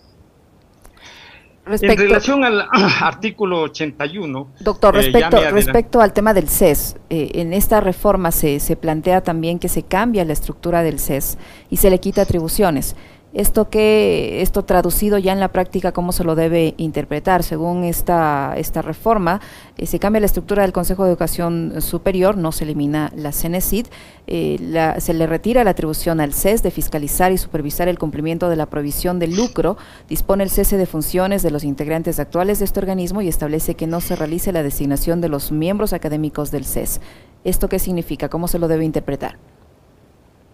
en 1.67 1.97
relación 1.97 2.45
al 2.45 2.69
artículo 3.01 3.63
81. 3.63 4.49
Doctor, 4.61 4.97
eh, 4.97 5.03
respecto, 5.03 5.51
respecto 5.51 6.01
al 6.01 6.13
tema 6.13 6.35
del 6.35 6.49
CES, 6.49 6.97
eh, 7.09 7.31
en 7.37 7.55
esta 7.55 7.81
reforma 7.81 8.33
se, 8.33 8.61
se 8.61 8.77
plantea 8.77 9.23
también 9.23 9.59
que 9.59 9.69
se 9.69 9.83
cambia 9.83 10.25
la 10.25 10.35
estructura 10.35 10.83
del 10.83 10.99
CES 10.99 11.39
y 11.71 11.79
se 11.79 11.89
le 11.89 12.01
quita 12.01 12.23
atribuciones. 12.23 12.97
Esto 13.35 13.69
que 13.69 14.43
esto 14.43 14.65
traducido 14.65 15.19
ya 15.19 15.33
en 15.33 15.41
la 15.41 15.49
práctica 15.49 15.91
cómo 15.91 16.13
se 16.13 16.23
lo 16.23 16.37
debe 16.37 16.75
interpretar 16.77 17.43
según 17.43 17.83
esta 17.83 18.55
esta 18.57 18.81
reforma 18.81 19.41
eh, 19.77 19.87
se 19.87 19.99
cambia 19.99 20.21
la 20.21 20.27
estructura 20.27 20.63
del 20.63 20.73
Consejo 20.73 21.03
de 21.03 21.11
Educación 21.11 21.75
Superior 21.81 22.37
no 22.37 22.53
se 22.53 22.63
elimina 22.63 23.11
la 23.17 23.33
CENESID 23.33 23.87
eh, 24.29 24.95
se 24.99 25.15
le 25.15 25.27
retira 25.27 25.65
la 25.65 25.71
atribución 25.71 26.21
al 26.21 26.33
CES 26.33 26.63
de 26.63 26.71
fiscalizar 26.71 27.33
y 27.33 27.39
supervisar 27.39 27.89
el 27.89 27.99
cumplimiento 27.99 28.49
de 28.49 28.55
la 28.55 28.67
provisión 28.67 29.19
de 29.19 29.27
lucro 29.27 29.77
dispone 30.09 30.45
el 30.45 30.51
cese 30.51 30.77
de 30.77 30.87
funciones 30.87 31.43
de 31.43 31.51
los 31.51 31.65
integrantes 31.65 32.21
actuales 32.21 32.61
de 32.61 32.67
este 32.67 32.79
organismo 32.79 33.21
y 33.21 33.27
establece 33.27 33.75
que 33.75 33.89
no 33.89 34.01
se 34.01 34.15
realice 34.15 34.53
la 34.53 34.63
designación 34.63 35.21
de 35.21 35.29
los 35.29 35.51
miembros 35.51 35.93
académicos 35.93 36.53
del 36.53 36.65
CES 36.65 37.01
esto 37.43 37.69
qué 37.69 37.81
significa 37.81 38.29
cómo 38.29 38.47
se 38.47 38.61
lo 38.61 38.69
debe 38.69 38.85
interpretar 38.85 39.39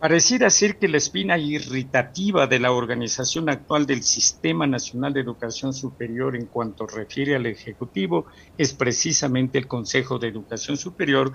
Pareciera 0.00 0.48
ser 0.48 0.78
que 0.78 0.88
la 0.88 0.96
espina 0.96 1.36
irritativa 1.36 2.46
de 2.46 2.58
la 2.58 2.72
organización 2.72 3.50
actual 3.50 3.84
del 3.84 4.02
Sistema 4.02 4.66
Nacional 4.66 5.12
de 5.12 5.20
Educación 5.20 5.74
Superior 5.74 6.34
en 6.36 6.46
cuanto 6.46 6.86
refiere 6.86 7.36
al 7.36 7.44
Ejecutivo 7.44 8.24
es 8.56 8.72
precisamente 8.72 9.58
el 9.58 9.68
Consejo 9.68 10.18
de 10.18 10.28
Educación 10.28 10.78
Superior, 10.78 11.34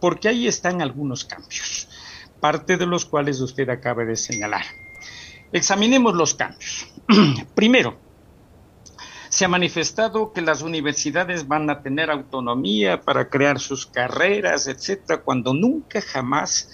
porque 0.00 0.28
ahí 0.28 0.48
están 0.48 0.80
algunos 0.80 1.26
cambios, 1.26 1.90
parte 2.40 2.78
de 2.78 2.86
los 2.86 3.04
cuales 3.04 3.38
usted 3.42 3.68
acaba 3.68 4.06
de 4.06 4.16
señalar. 4.16 4.64
Examinemos 5.52 6.14
los 6.14 6.32
cambios. 6.32 6.86
Primero, 7.54 7.98
se 9.28 9.44
ha 9.44 9.48
manifestado 9.48 10.32
que 10.32 10.40
las 10.40 10.62
universidades 10.62 11.46
van 11.46 11.68
a 11.68 11.82
tener 11.82 12.10
autonomía 12.10 12.98
para 13.02 13.28
crear 13.28 13.60
sus 13.60 13.84
carreras, 13.84 14.68
etcétera, 14.68 15.20
cuando 15.20 15.52
nunca 15.52 16.00
jamás 16.00 16.70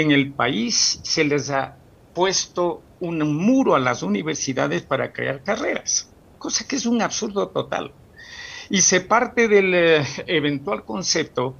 en 0.00 0.10
el 0.10 0.32
país 0.32 0.98
se 1.04 1.22
les 1.22 1.50
ha 1.50 1.76
puesto 2.14 2.82
un 2.98 3.18
muro 3.36 3.76
a 3.76 3.78
las 3.78 4.02
universidades 4.02 4.82
para 4.82 5.12
crear 5.12 5.44
carreras, 5.44 6.10
cosa 6.36 6.66
que 6.66 6.74
es 6.74 6.84
un 6.84 7.00
absurdo 7.00 7.50
total. 7.50 7.92
Y 8.70 8.82
se 8.82 9.00
parte 9.00 9.46
del 9.46 9.72
eh, 9.72 10.04
eventual 10.26 10.84
concepto 10.84 11.56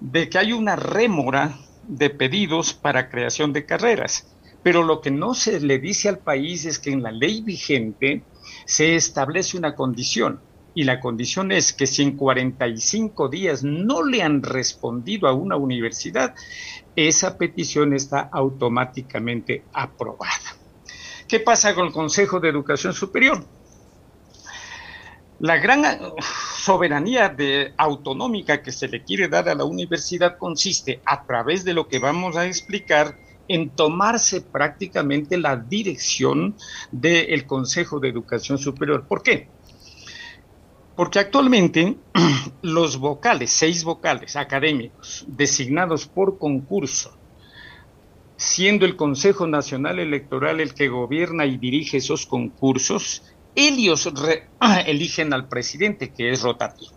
de 0.00 0.28
que 0.28 0.36
hay 0.36 0.52
una 0.52 0.74
rémora 0.74 1.56
de 1.86 2.10
pedidos 2.10 2.72
para 2.72 3.08
creación 3.08 3.52
de 3.52 3.66
carreras. 3.66 4.34
Pero 4.64 4.82
lo 4.82 5.00
que 5.00 5.12
no 5.12 5.34
se 5.34 5.60
le 5.60 5.78
dice 5.78 6.08
al 6.08 6.18
país 6.18 6.64
es 6.64 6.80
que 6.80 6.90
en 6.90 7.04
la 7.04 7.12
ley 7.12 7.40
vigente 7.40 8.24
se 8.64 8.96
establece 8.96 9.56
una 9.56 9.76
condición 9.76 10.40
y 10.76 10.84
la 10.84 11.00
condición 11.00 11.52
es 11.52 11.72
que 11.72 11.86
si 11.86 12.02
en 12.02 12.18
45 12.18 13.30
días 13.30 13.64
no 13.64 14.04
le 14.04 14.22
han 14.22 14.42
respondido 14.42 15.26
a 15.26 15.32
una 15.32 15.56
universidad, 15.56 16.34
esa 16.94 17.38
petición 17.38 17.94
está 17.94 18.28
automáticamente 18.30 19.64
aprobada. 19.72 20.54
¿Qué 21.26 21.40
pasa 21.40 21.74
con 21.74 21.86
el 21.86 21.92
Consejo 21.94 22.40
de 22.40 22.50
Educación 22.50 22.92
Superior? 22.92 23.42
La 25.40 25.56
gran 25.56 25.98
soberanía 26.58 27.30
de, 27.30 27.72
autonómica 27.78 28.62
que 28.62 28.70
se 28.70 28.86
le 28.86 29.02
quiere 29.02 29.28
dar 29.28 29.48
a 29.48 29.54
la 29.54 29.64
universidad 29.64 30.36
consiste, 30.36 31.00
a 31.06 31.24
través 31.24 31.64
de 31.64 31.72
lo 31.72 31.88
que 31.88 32.00
vamos 32.00 32.36
a 32.36 32.44
explicar, 32.44 33.16
en 33.48 33.70
tomarse 33.70 34.42
prácticamente 34.42 35.38
la 35.38 35.56
dirección 35.56 36.54
del 36.92 37.46
Consejo 37.46 37.98
de 37.98 38.10
Educación 38.10 38.58
Superior. 38.58 39.06
¿Por 39.08 39.22
qué? 39.22 39.48
Porque 40.96 41.18
actualmente 41.18 41.96
los 42.62 42.98
vocales, 42.98 43.52
seis 43.52 43.84
vocales 43.84 44.34
académicos 44.34 45.24
designados 45.28 46.06
por 46.06 46.38
concurso, 46.38 47.16
siendo 48.36 48.86
el 48.86 48.96
Consejo 48.96 49.46
Nacional 49.46 49.98
Electoral 49.98 50.60
el 50.60 50.74
que 50.74 50.88
gobierna 50.88 51.44
y 51.44 51.58
dirige 51.58 51.98
esos 51.98 52.26
concursos, 52.26 53.22
ellos 53.54 54.10
eligen 54.86 55.34
al 55.34 55.48
presidente, 55.48 56.12
que 56.12 56.30
es 56.30 56.42
rotativo. 56.42 56.96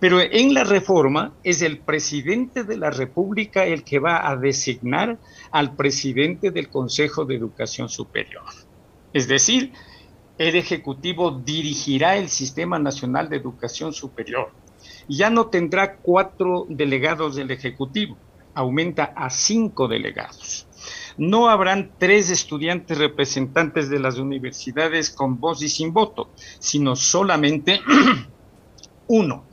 Pero 0.00 0.20
en 0.20 0.54
la 0.54 0.64
reforma 0.64 1.34
es 1.42 1.62
el 1.62 1.78
presidente 1.78 2.62
de 2.64 2.76
la 2.76 2.90
República 2.90 3.64
el 3.64 3.84
que 3.84 3.98
va 3.98 4.28
a 4.28 4.36
designar 4.36 5.18
al 5.50 5.74
presidente 5.74 6.50
del 6.50 6.68
Consejo 6.68 7.24
de 7.24 7.36
Educación 7.36 7.88
Superior. 7.88 8.44
Es 9.12 9.26
decir, 9.26 9.72
el 10.38 10.54
Ejecutivo 10.54 11.32
dirigirá 11.32 12.16
el 12.16 12.28
Sistema 12.28 12.78
Nacional 12.78 13.28
de 13.28 13.36
Educación 13.36 13.92
Superior. 13.92 14.52
Ya 15.08 15.30
no 15.30 15.46
tendrá 15.46 15.96
cuatro 15.96 16.66
delegados 16.68 17.34
del 17.34 17.50
Ejecutivo, 17.50 18.16
aumenta 18.54 19.12
a 19.16 19.30
cinco 19.30 19.88
delegados. 19.88 20.66
No 21.16 21.48
habrán 21.48 21.90
tres 21.98 22.30
estudiantes 22.30 22.98
representantes 22.98 23.90
de 23.90 23.98
las 23.98 24.18
universidades 24.18 25.10
con 25.10 25.40
voz 25.40 25.62
y 25.62 25.68
sin 25.68 25.92
voto, 25.92 26.30
sino 26.60 26.94
solamente 26.94 27.80
uno 29.08 29.48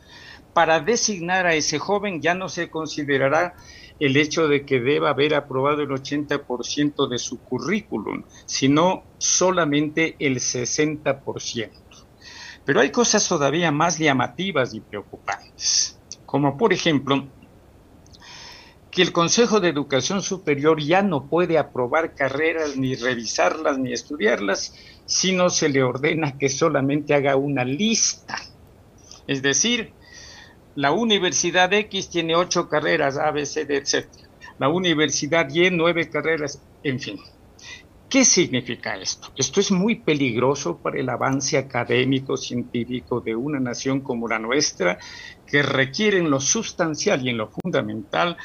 para 0.56 0.80
designar 0.80 1.46
a 1.46 1.54
ese 1.54 1.80
joven 1.80 2.22
ya 2.22 2.34
no 2.34 2.48
se 2.48 2.70
considerará 2.70 3.56
el 4.00 4.18
hecho 4.18 4.48
de 4.48 4.66
que 4.66 4.80
deba 4.80 5.10
haber 5.10 5.36
aprobado 5.36 5.82
el 5.82 5.90
80% 5.90 7.08
de 7.08 7.18
su 7.18 7.40
currículum, 7.40 8.24
sino 8.46 9.04
solamente 9.18 10.16
el 10.20 10.36
60%. 10.36 11.70
Pero 12.66 12.80
hay 12.80 12.92
cosas 12.92 13.28
todavía 13.28 13.72
más 13.72 13.98
llamativas 13.98 14.74
y 14.74 14.82
preocupantes, 14.82 16.00
como 16.26 16.58
por 16.58 16.74
ejemplo 16.74 17.28
que 18.96 19.02
el 19.02 19.12
Consejo 19.12 19.60
de 19.60 19.68
Educación 19.68 20.22
Superior 20.22 20.82
ya 20.82 21.02
no 21.02 21.28
puede 21.28 21.58
aprobar 21.58 22.16
carreras, 22.16 22.78
ni 22.78 22.96
revisarlas, 22.96 23.78
ni 23.78 23.92
estudiarlas, 23.92 24.74
sino 25.06 25.50
se 25.50 25.68
le 25.68 25.84
ordena 25.84 26.38
que 26.38 26.48
solamente 26.48 27.14
haga 27.14 27.36
una 27.36 27.66
lista. 27.66 28.38
Es 29.28 29.42
decir, 29.42 29.92
la 30.76 30.92
Universidad 30.92 31.72
X 31.72 32.10
tiene 32.10 32.36
ocho 32.36 32.68
carreras, 32.68 33.18
A, 33.18 33.32
B, 33.32 33.46
C, 33.46 33.66
D, 33.66 33.78
etc. 33.78 34.08
La 34.60 34.68
Universidad 34.68 35.50
Y, 35.50 35.70
nueve 35.72 36.10
carreras, 36.10 36.62
en 36.84 37.00
fin. 37.00 37.18
¿Qué 38.10 38.24
significa 38.24 38.96
esto? 38.96 39.30
Esto 39.36 39.60
es 39.60 39.72
muy 39.72 39.96
peligroso 39.96 40.78
para 40.78 41.00
el 41.00 41.10
avance 41.10 41.58
académico, 41.58 42.38
científico 42.38 43.20
de 43.20 43.36
una 43.36 43.60
nación 43.60 44.02
como 44.02 44.28
la 44.28 44.38
nuestra, 44.38 44.98
que 45.48 45.64
requiere 45.64 46.20
en 46.20 46.30
lo 46.30 46.40
sustancial 46.40 47.26
y 47.26 47.30
en 47.30 47.38
lo 47.38 47.50
fundamental 47.50 48.38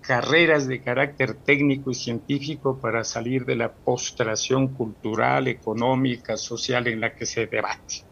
carreras 0.00 0.66
de 0.66 0.82
carácter 0.82 1.34
técnico 1.34 1.90
y 1.90 1.94
científico 1.94 2.80
para 2.80 3.04
salir 3.04 3.44
de 3.44 3.56
la 3.56 3.72
postración 3.72 4.68
cultural, 4.74 5.48
económica, 5.48 6.36
social 6.36 6.86
en 6.88 7.00
la 7.00 7.14
que 7.14 7.26
se 7.26 7.46
debate. 7.46 8.07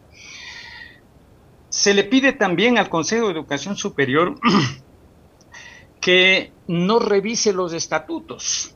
Se 1.77 1.93
le 1.93 2.05
pide 2.05 2.33
también 2.33 2.79
al 2.79 2.89
Consejo 2.89 3.27
de 3.27 3.33
Educación 3.33 3.77
Superior 3.77 4.33
que 6.01 6.51
no 6.67 6.97
revise 6.97 7.53
los 7.53 7.71
estatutos. 7.71 8.75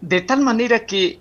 De 0.00 0.22
tal 0.22 0.40
manera 0.40 0.86
que, 0.86 1.20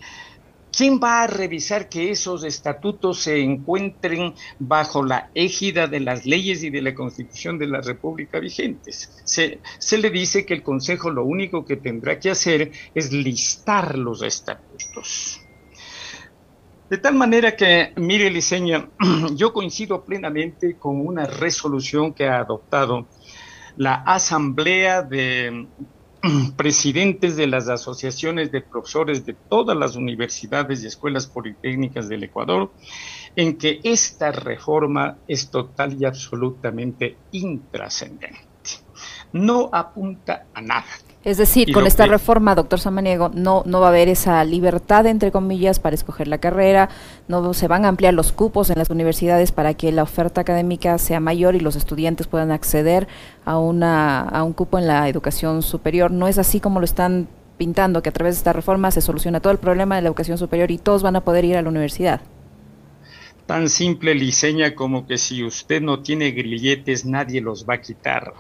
¿quién 0.72 1.02
va 1.04 1.24
a 1.24 1.28
revisar 1.28 1.90
que 1.90 2.12
esos 2.12 2.46
estatutos 2.46 3.20
se 3.20 3.42
encuentren 3.42 4.34
bajo 4.58 5.04
la 5.04 5.32
égida 5.34 5.88
de 5.88 6.00
las 6.00 6.26
leyes 6.26 6.64
y 6.64 6.70
de 6.70 6.82
la 6.82 6.96
Constitución 6.96 7.60
de 7.60 7.68
la 7.68 7.82
República 7.82 8.40
vigentes? 8.40 9.22
Se, 9.26 9.60
se 9.80 9.98
le 9.98 10.12
dice 10.12 10.46
que 10.46 10.54
el 10.54 10.64
Consejo 10.64 11.10
lo 11.10 11.26
único 11.26 11.66
que 11.66 11.76
tendrá 11.76 12.18
que 12.22 12.30
hacer 12.30 12.72
es 12.94 13.12
listar 13.12 13.98
los 13.98 14.24
estatutos. 14.24 15.45
De 16.90 16.98
tal 17.00 17.16
manera 17.16 17.56
que, 17.56 17.94
mire, 17.96 18.30
Liceña, 18.30 18.90
yo 19.36 19.54
coincido 19.54 20.04
plenamente 20.06 20.78
con 20.78 21.06
una 21.06 21.26
resolución 21.26 22.14
que 22.14 22.28
ha 22.28 22.40
adoptado 22.40 23.08
la 23.76 23.96
Asamblea 23.96 25.02
de 25.02 25.68
presidentes 26.56 27.36
de 27.38 27.48
las 27.48 27.70
asociaciones 27.70 28.52
de 28.52 28.62
profesores 28.62 29.26
de 29.26 29.34
todas 29.34 29.76
las 29.76 29.96
universidades 29.96 30.84
y 30.84 30.88
escuelas 30.88 31.26
politécnicas 31.26 32.08
del 32.08 32.24
Ecuador, 32.24 32.72
en 33.36 33.58
que 33.58 33.80
esta 33.84 34.32
reforma 34.32 35.18
es 35.28 35.50
total 35.50 36.00
y 36.00 36.06
absolutamente 36.06 37.18
intrascendente. 37.32 38.40
No 39.34 39.70
apunta 39.74 40.46
a 40.54 40.62
nada. 40.62 40.86
Es 41.26 41.38
decir, 41.38 41.74
con 41.74 41.88
esta 41.88 42.06
reforma, 42.06 42.54
doctor 42.54 42.80
Samaniego, 42.80 43.32
no, 43.34 43.64
no 43.66 43.80
va 43.80 43.88
a 43.88 43.90
haber 43.90 44.10
esa 44.10 44.44
libertad, 44.46 45.08
entre 45.08 45.32
comillas, 45.32 45.80
para 45.80 45.96
escoger 45.96 46.28
la 46.28 46.38
carrera, 46.38 46.88
no 47.28 47.52
se 47.56 47.68
van 47.68 47.84
a 47.84 47.88
ampliar 47.88 48.14
los 48.14 48.32
cupos 48.32 48.70
en 48.70 48.78
las 48.78 48.92
universidades 48.92 49.52
para 49.52 49.74
que 49.74 49.92
la 49.92 50.04
oferta 50.04 50.42
académica 50.42 51.00
sea 51.00 51.20
mayor 51.20 51.56
y 51.56 51.62
los 51.62 51.76
estudiantes 51.76 52.28
puedan 52.28 52.52
acceder 52.52 53.08
a, 53.44 53.58
una, 53.58 54.22
a 54.22 54.44
un 54.44 54.54
cupo 54.54 54.78
en 54.78 54.86
la 54.86 55.10
educación 55.10 55.64
superior. 55.64 56.12
No 56.12 56.28
es 56.28 56.38
así 56.38 56.60
como 56.60 56.80
lo 56.80 56.86
están 56.86 57.28
pintando, 57.58 58.04
que 58.04 58.10
a 58.10 58.14
través 58.14 58.36
de 58.36 58.42
esta 58.42 58.54
reforma 58.54 58.92
se 58.92 59.02
soluciona 59.02 59.40
todo 59.40 59.52
el 59.52 59.58
problema 59.58 59.96
de 59.96 60.04
la 60.04 60.10
educación 60.10 60.38
superior 60.38 60.70
y 60.70 60.78
todos 60.78 61.02
van 61.02 61.16
a 61.16 61.22
poder 61.22 61.44
ir 61.44 61.58
a 61.58 61.64
la 61.64 61.70
universidad. 61.70 62.22
Tan 63.48 63.70
simple, 63.70 64.14
Liceña, 64.14 64.76
como 64.76 65.08
que 65.08 65.18
si 65.18 65.44
usted 65.44 65.82
no 65.82 66.04
tiene 66.04 66.30
grilletes, 66.30 67.04
nadie 67.04 67.42
los 67.42 67.66
va 67.68 67.76
a 67.76 67.82
quitar. 67.82 68.32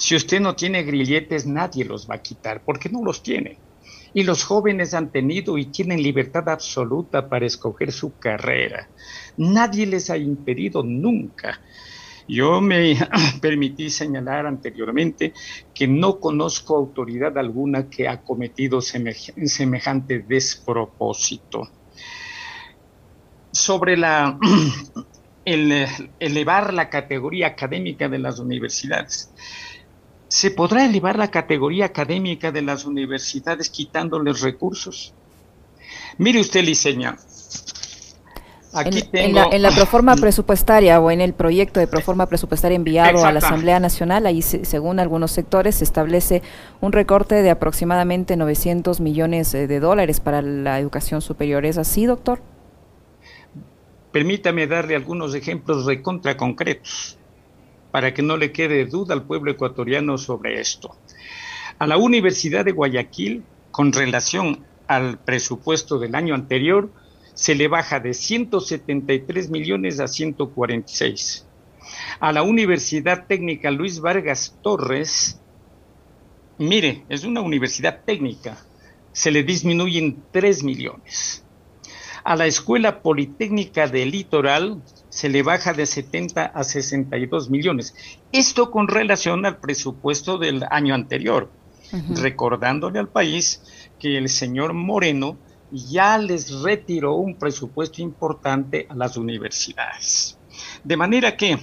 Si 0.00 0.16
usted 0.16 0.40
no 0.40 0.56
tiene 0.56 0.82
grilletes, 0.82 1.46
nadie 1.46 1.84
los 1.84 2.08
va 2.08 2.14
a 2.14 2.22
quitar, 2.22 2.62
porque 2.64 2.88
no 2.88 3.04
los 3.04 3.22
tiene. 3.22 3.58
Y 4.14 4.22
los 4.22 4.44
jóvenes 4.44 4.94
han 4.94 5.12
tenido 5.12 5.58
y 5.58 5.66
tienen 5.66 6.02
libertad 6.02 6.48
absoluta 6.48 7.28
para 7.28 7.44
escoger 7.44 7.92
su 7.92 8.18
carrera. 8.18 8.88
Nadie 9.36 9.84
les 9.84 10.08
ha 10.08 10.16
impedido 10.16 10.82
nunca. 10.82 11.60
Yo 12.26 12.62
me 12.62 12.96
permití 13.42 13.90
señalar 13.90 14.46
anteriormente 14.46 15.34
que 15.74 15.86
no 15.86 16.18
conozco 16.18 16.78
autoridad 16.78 17.36
alguna 17.36 17.90
que 17.90 18.08
ha 18.08 18.22
cometido 18.22 18.80
semejante 18.80 20.20
despropósito. 20.20 21.68
Sobre 23.52 23.98
la 23.98 24.38
el, 25.44 25.86
elevar 26.18 26.72
la 26.72 26.88
categoría 26.88 27.48
académica 27.48 28.08
de 28.08 28.18
las 28.18 28.38
universidades. 28.38 29.32
¿Se 30.30 30.52
podrá 30.52 30.86
elevar 30.86 31.18
la 31.18 31.28
categoría 31.28 31.86
académica 31.86 32.52
de 32.52 32.62
las 32.62 32.84
universidades 32.84 33.68
quitándoles 33.68 34.42
recursos? 34.42 35.12
Mire 36.18 36.40
usted, 36.40 36.62
Liceña. 36.62 37.16
Aquí 38.72 39.00
en, 39.00 39.10
tengo... 39.10 39.52
en, 39.52 39.60
la, 39.60 39.72
proforma 39.72 40.14
presupuestaria 40.20 41.00
o 41.00 41.10
en 41.10 41.20
el 41.20 41.34
proyecto 41.34 41.80
de 41.80 41.88
proforma 41.88 42.26
presupuestaria 42.26 42.76
enviado 42.76 43.24
a 43.24 43.32
la 43.32 43.40
Asamblea 43.40 43.80
Nacional, 43.80 44.24
ahí 44.24 44.40
según 44.40 45.00
algunos 45.00 45.32
sectores 45.32 45.74
se 45.74 45.84
establece 45.84 46.42
un 46.80 46.92
recorte 46.92 47.42
de 47.42 47.50
aproximadamente 47.50 48.36
900 48.36 49.00
millones 49.00 49.52
eh, 49.54 49.66
de 49.66 49.80
dólares 49.80 50.20
para 50.20 50.42
la 50.42 50.78
educación 50.78 51.22
superior. 51.22 51.66
¿Es 51.66 51.76
así, 51.76 52.06
doctor? 52.06 52.40
Permítame 54.12 54.68
darle 54.68 54.94
algunos 54.94 55.34
ejemplos 55.34 55.86
recontra 55.86 56.36
concretos 56.36 57.18
para 57.90 58.14
que 58.14 58.22
no 58.22 58.36
le 58.36 58.52
quede 58.52 58.86
duda 58.86 59.14
al 59.14 59.24
pueblo 59.24 59.50
ecuatoriano 59.50 60.18
sobre 60.18 60.60
esto. 60.60 60.96
A 61.78 61.86
la 61.86 61.96
Universidad 61.96 62.64
de 62.64 62.72
Guayaquil, 62.72 63.42
con 63.70 63.92
relación 63.92 64.64
al 64.86 65.18
presupuesto 65.18 65.98
del 65.98 66.14
año 66.14 66.34
anterior, 66.34 66.90
se 67.34 67.54
le 67.54 67.68
baja 67.68 68.00
de 68.00 68.12
173 68.12 69.50
millones 69.50 70.00
a 70.00 70.08
146. 70.08 71.46
A 72.20 72.32
la 72.32 72.42
Universidad 72.42 73.26
Técnica 73.26 73.70
Luis 73.70 74.00
Vargas 74.00 74.56
Torres, 74.62 75.40
mire, 76.58 77.04
es 77.08 77.24
una 77.24 77.40
universidad 77.40 78.00
técnica, 78.04 78.58
se 79.12 79.30
le 79.30 79.42
disminuyen 79.42 80.22
3 80.32 80.62
millones. 80.64 81.44
A 82.22 82.36
la 82.36 82.46
Escuela 82.46 83.00
Politécnica 83.00 83.88
del 83.88 84.10
Litoral 84.10 84.82
se 85.10 85.28
le 85.28 85.42
baja 85.42 85.74
de 85.74 85.84
70 85.86 86.46
a 86.46 86.64
62 86.64 87.50
millones. 87.50 87.94
Esto 88.32 88.70
con 88.70 88.88
relación 88.88 89.44
al 89.44 89.58
presupuesto 89.58 90.38
del 90.38 90.64
año 90.70 90.94
anterior, 90.94 91.50
recordándole 92.14 93.00
al 93.00 93.08
país 93.08 93.62
que 93.98 94.16
el 94.16 94.28
señor 94.28 94.72
Moreno 94.72 95.36
ya 95.72 96.16
les 96.18 96.62
retiró 96.62 97.14
un 97.14 97.36
presupuesto 97.36 98.00
importante 98.02 98.86
a 98.88 98.94
las 98.94 99.16
universidades. 99.16 100.38
De 100.84 100.96
manera 100.96 101.36
que, 101.36 101.58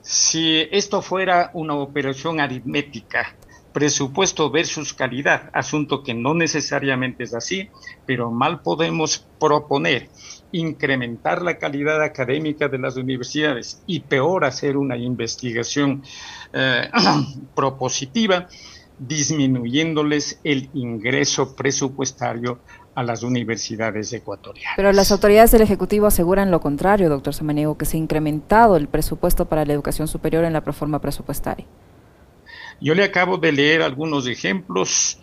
si 0.00 0.66
esto 0.70 1.02
fuera 1.02 1.50
una 1.54 1.74
operación 1.74 2.40
aritmética, 2.40 3.36
presupuesto 3.72 4.50
versus 4.50 4.92
calidad, 4.92 5.50
asunto 5.52 6.02
que 6.02 6.14
no 6.14 6.34
necesariamente 6.34 7.24
es 7.24 7.34
así, 7.34 7.70
pero 8.06 8.30
mal 8.30 8.60
podemos 8.60 9.26
proponer 9.38 10.10
incrementar 10.52 11.42
la 11.42 11.58
calidad 11.58 12.02
académica 12.02 12.68
de 12.68 12.78
las 12.78 12.96
universidades 12.96 13.82
y 13.86 14.00
peor 14.00 14.44
hacer 14.44 14.76
una 14.76 14.96
investigación 14.96 16.02
eh, 16.52 16.88
propositiva, 17.56 18.48
disminuyéndoles 18.98 20.38
el 20.44 20.70
ingreso 20.74 21.56
presupuestario 21.56 22.60
a 22.94 23.02
las 23.02 23.22
universidades 23.22 24.12
ecuatorianas. 24.12 24.74
Pero 24.76 24.92
las 24.92 25.10
autoridades 25.10 25.50
del 25.50 25.62
Ejecutivo 25.62 26.06
aseguran 26.06 26.50
lo 26.50 26.60
contrario, 26.60 27.08
doctor 27.08 27.34
Samaniego, 27.34 27.78
que 27.78 27.86
se 27.86 27.96
ha 27.96 28.00
incrementado 28.00 28.76
el 28.76 28.88
presupuesto 28.88 29.46
para 29.46 29.64
la 29.64 29.72
educación 29.72 30.08
superior 30.08 30.44
en 30.44 30.52
la 30.52 30.60
reforma 30.60 31.00
presupuestaria. 31.00 31.66
Yo 32.80 32.94
le 32.94 33.04
acabo 33.04 33.38
de 33.38 33.52
leer 33.52 33.82
algunos 33.82 34.26
ejemplos. 34.26 35.18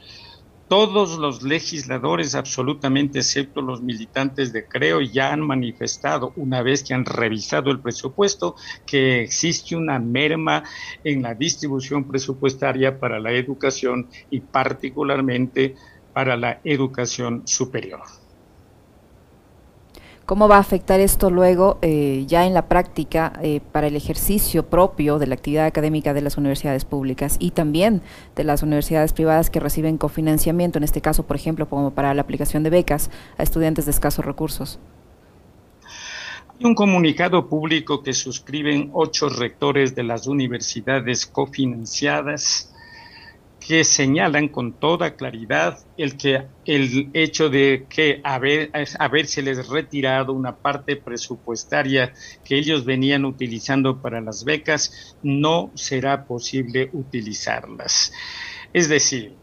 Todos 0.70 1.18
los 1.18 1.42
legisladores, 1.42 2.36
absolutamente 2.36 3.18
excepto 3.18 3.60
los 3.60 3.82
militantes 3.82 4.54
de 4.54 4.68
Creo, 4.68 5.02
ya 5.02 5.34
han 5.34 5.42
manifestado, 5.42 6.32
una 6.36 6.62
vez 6.62 6.84
que 6.84 6.94
han 6.94 7.06
revisado 7.06 7.72
el 7.72 7.80
presupuesto, 7.80 8.56
que 8.86 9.24
existe 9.24 9.76
una 9.76 9.98
merma 9.98 10.64
en 11.04 11.24
la 11.24 11.34
distribución 11.34 12.08
presupuestaria 12.08 13.00
para 13.00 13.20
la 13.20 13.32
educación 13.32 14.12
y 14.30 14.42
particularmente 14.42 15.74
para 16.14 16.38
la 16.38 16.62
educación 16.64 17.48
superior. 17.48 18.02
¿Cómo 20.30 20.48
va 20.48 20.58
a 20.58 20.60
afectar 20.60 21.00
esto 21.00 21.32
luego 21.32 21.80
eh, 21.82 22.24
ya 22.28 22.46
en 22.46 22.54
la 22.54 22.68
práctica 22.68 23.34
eh, 23.42 23.62
para 23.72 23.88
el 23.88 23.96
ejercicio 23.96 24.70
propio 24.70 25.18
de 25.18 25.26
la 25.26 25.34
actividad 25.34 25.66
académica 25.66 26.14
de 26.14 26.22
las 26.22 26.38
universidades 26.38 26.86
públicas 26.86 27.38
y 27.40 27.50
también 27.50 28.04
de 28.36 28.44
las 28.44 28.62
universidades 28.62 29.12
privadas 29.12 29.50
que 29.50 29.60
reciben 29.60 29.98
cofinanciamiento, 29.98 30.78
en 30.78 30.84
este 30.84 31.02
caso, 31.02 31.26
por 31.26 31.36
ejemplo, 31.36 31.68
como 31.68 31.96
para 31.96 32.14
la 32.14 32.22
aplicación 32.22 32.62
de 32.62 32.70
becas 32.70 33.10
a 33.40 33.42
estudiantes 33.42 33.86
de 33.86 33.92
escasos 33.92 34.24
recursos? 34.24 34.78
Hay 36.60 36.64
un 36.64 36.76
comunicado 36.76 37.50
público 37.50 38.04
que 38.04 38.14
suscriben 38.14 38.92
ocho 38.94 39.30
rectores 39.30 39.96
de 39.96 40.04
las 40.04 40.28
universidades 40.28 41.26
cofinanciadas 41.26 42.72
que 43.70 43.84
señalan 43.84 44.48
con 44.48 44.80
toda 44.80 45.16
claridad 45.16 45.78
el 45.96 46.18
que 46.18 46.48
el 46.66 47.12
hecho 47.14 47.52
de 47.52 47.86
que 47.88 48.20
haber, 48.24 48.72
les 48.72 49.68
retirado 49.68 50.34
una 50.34 50.58
parte 50.58 50.96
presupuestaria 50.96 52.12
que 52.44 52.58
ellos 52.58 52.84
venían 52.84 53.26
utilizando 53.26 54.02
para 54.02 54.22
las 54.22 54.44
becas 54.44 55.16
no 55.22 55.72
será 55.76 56.26
posible 56.26 56.90
utilizarlas. 56.94 58.12
Es 58.74 58.90
decir, 58.90 59.36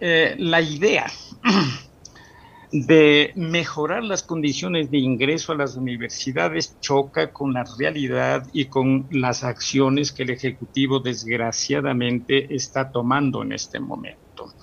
eh, 0.00 0.34
la 0.38 0.62
idea 0.62 1.04
de 2.72 3.32
mejorar 3.34 4.04
las 4.04 4.22
condiciones 4.22 4.90
de 4.90 4.98
ingreso 4.98 5.52
a 5.52 5.56
las 5.56 5.76
universidades 5.76 6.78
choca 6.80 7.32
con 7.32 7.52
la 7.52 7.64
realidad 7.78 8.46
y 8.52 8.66
con 8.66 9.08
las 9.10 9.42
acciones 9.42 10.12
que 10.12 10.22
el 10.22 10.30
Ejecutivo 10.30 11.00
desgraciadamente 11.00 12.54
está 12.54 12.92
tomando 12.92 13.42
en 13.42 13.52
este 13.52 13.80
momento. 13.80 14.54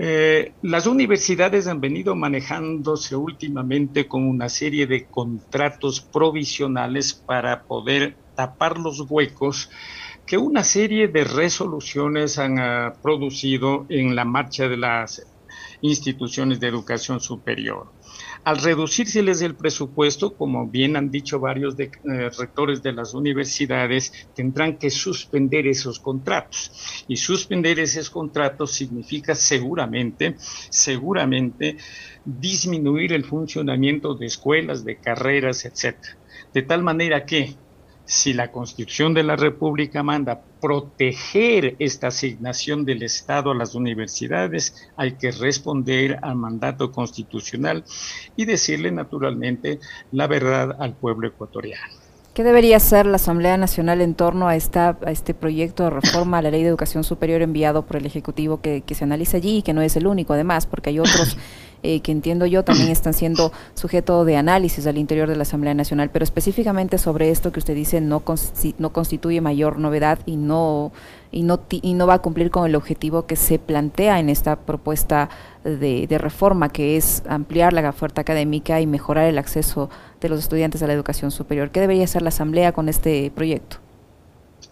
Eh, 0.00 0.52
las 0.62 0.86
universidades 0.86 1.66
han 1.66 1.80
venido 1.80 2.14
manejándose 2.14 3.16
últimamente 3.16 4.06
con 4.06 4.24
una 4.24 4.48
serie 4.48 4.86
de 4.86 5.06
contratos 5.06 6.00
provisionales 6.00 7.14
para 7.14 7.64
poder 7.64 8.16
tapar 8.36 8.78
los 8.78 9.00
huecos 9.08 9.70
que 10.24 10.38
una 10.38 10.62
serie 10.62 11.08
de 11.08 11.24
resoluciones 11.24 12.38
han 12.38 12.58
uh, 12.58 12.92
producido 13.02 13.86
en 13.88 14.14
la 14.14 14.24
marcha 14.24 14.68
de 14.68 14.76
las 14.76 15.26
instituciones 15.80 16.60
de 16.60 16.68
educación 16.68 17.20
superior. 17.20 17.92
Al 18.44 18.58
reducírseles 18.58 19.42
el 19.42 19.54
presupuesto, 19.54 20.34
como 20.34 20.66
bien 20.66 20.96
han 20.96 21.10
dicho 21.10 21.40
varios 21.40 21.78
eh, 21.78 21.90
rectores 22.38 22.82
de 22.82 22.92
las 22.92 23.14
universidades, 23.14 24.12
tendrán 24.34 24.78
que 24.78 24.90
suspender 24.90 25.66
esos 25.66 25.98
contratos. 25.98 27.04
Y 27.08 27.16
suspender 27.16 27.78
esos 27.78 28.10
contratos 28.10 28.72
significa 28.72 29.34
seguramente, 29.34 30.36
seguramente 30.70 31.76
disminuir 32.24 33.12
el 33.12 33.24
funcionamiento 33.24 34.14
de 34.14 34.26
escuelas, 34.26 34.84
de 34.84 34.96
carreras, 34.96 35.64
etcétera. 35.64 36.16
De 36.52 36.62
tal 36.62 36.82
manera 36.82 37.24
que 37.26 37.56
si 38.04 38.32
la 38.32 38.50
Constitución 38.50 39.12
de 39.12 39.22
la 39.22 39.36
República 39.36 40.02
manda 40.02 40.42
proteger 40.60 41.76
esta 41.78 42.08
asignación 42.08 42.84
del 42.84 43.02
Estado 43.02 43.50
a 43.50 43.54
las 43.54 43.74
universidades, 43.74 44.88
hay 44.96 45.12
que 45.12 45.30
responder 45.30 46.18
al 46.22 46.36
mandato 46.36 46.90
constitucional 46.90 47.84
y 48.36 48.44
decirle 48.44 48.90
naturalmente 48.90 49.78
la 50.12 50.26
verdad 50.26 50.76
al 50.78 50.94
pueblo 50.94 51.28
ecuatoriano. 51.28 51.94
¿Qué 52.34 52.44
debería 52.44 52.76
hacer 52.76 53.04
la 53.06 53.16
Asamblea 53.16 53.56
Nacional 53.56 54.00
en 54.00 54.14
torno 54.14 54.46
a, 54.46 54.54
esta, 54.54 54.96
a 55.04 55.10
este 55.10 55.34
proyecto 55.34 55.82
de 55.82 55.90
reforma 55.90 56.38
a 56.38 56.42
la 56.42 56.52
Ley 56.52 56.62
de 56.62 56.68
Educación 56.68 57.02
Superior 57.02 57.42
enviado 57.42 57.84
por 57.84 57.96
el 57.96 58.06
Ejecutivo 58.06 58.60
que, 58.60 58.82
que 58.82 58.94
se 58.94 59.02
analiza 59.02 59.38
allí 59.38 59.58
y 59.58 59.62
que 59.62 59.72
no 59.72 59.82
es 59.82 59.96
el 59.96 60.06
único 60.06 60.34
además, 60.34 60.66
porque 60.66 60.90
hay 60.90 61.00
otros 61.00 61.36
eh, 61.82 62.00
que 62.00 62.12
entiendo 62.12 62.46
yo 62.46 62.64
también 62.64 62.88
están 62.90 63.14
siendo 63.14 63.52
sujeto 63.74 64.24
de 64.24 64.36
análisis 64.36 64.86
al 64.86 64.98
interior 64.98 65.28
de 65.28 65.36
la 65.36 65.42
Asamblea 65.42 65.74
Nacional, 65.74 66.10
pero 66.12 66.24
específicamente 66.24 66.98
sobre 66.98 67.30
esto 67.30 67.52
que 67.52 67.58
usted 67.58 67.74
dice 67.74 68.00
no, 68.00 68.22
no 68.78 68.92
constituye 68.92 69.40
mayor 69.40 69.78
novedad 69.78 70.18
y 70.26 70.36
no 70.36 70.92
y 71.30 71.42
no, 71.42 71.60
y 71.70 71.92
no 71.92 72.06
va 72.06 72.14
a 72.14 72.18
cumplir 72.20 72.50
con 72.50 72.66
el 72.66 72.74
objetivo 72.74 73.26
que 73.26 73.36
se 73.36 73.58
plantea 73.58 74.18
en 74.18 74.30
esta 74.30 74.56
propuesta 74.60 75.28
de, 75.62 76.06
de, 76.06 76.18
reforma, 76.18 76.70
que 76.70 76.96
es 76.96 77.22
ampliar 77.28 77.74
la 77.74 77.86
oferta 77.88 78.22
académica 78.22 78.80
y 78.80 78.86
mejorar 78.86 79.26
el 79.26 79.36
acceso 79.36 79.90
de 80.20 80.30
los 80.30 80.38
estudiantes 80.38 80.82
a 80.82 80.86
la 80.86 80.94
educación 80.94 81.30
superior. 81.30 81.70
¿Qué 81.70 81.80
debería 81.80 82.04
hacer 82.04 82.22
la 82.22 82.30
Asamblea 82.30 82.72
con 82.72 82.88
este 82.88 83.30
proyecto? 83.34 83.76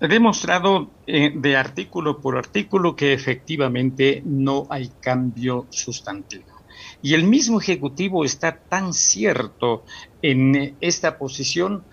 He 0.00 0.08
demostrado 0.08 0.90
eh, 1.06 1.32
de 1.34 1.56
artículo 1.56 2.20
por 2.20 2.36
artículo 2.36 2.96
que 2.96 3.12
efectivamente 3.14 4.22
no 4.24 4.66
hay 4.68 4.90
cambio 5.00 5.66
sustantivo. 5.70 6.55
Y 7.02 7.14
el 7.14 7.24
mismo 7.24 7.60
Ejecutivo 7.60 8.24
está 8.24 8.56
tan 8.56 8.92
cierto 8.92 9.84
en 10.22 10.76
esta 10.80 11.18
posición 11.18 11.84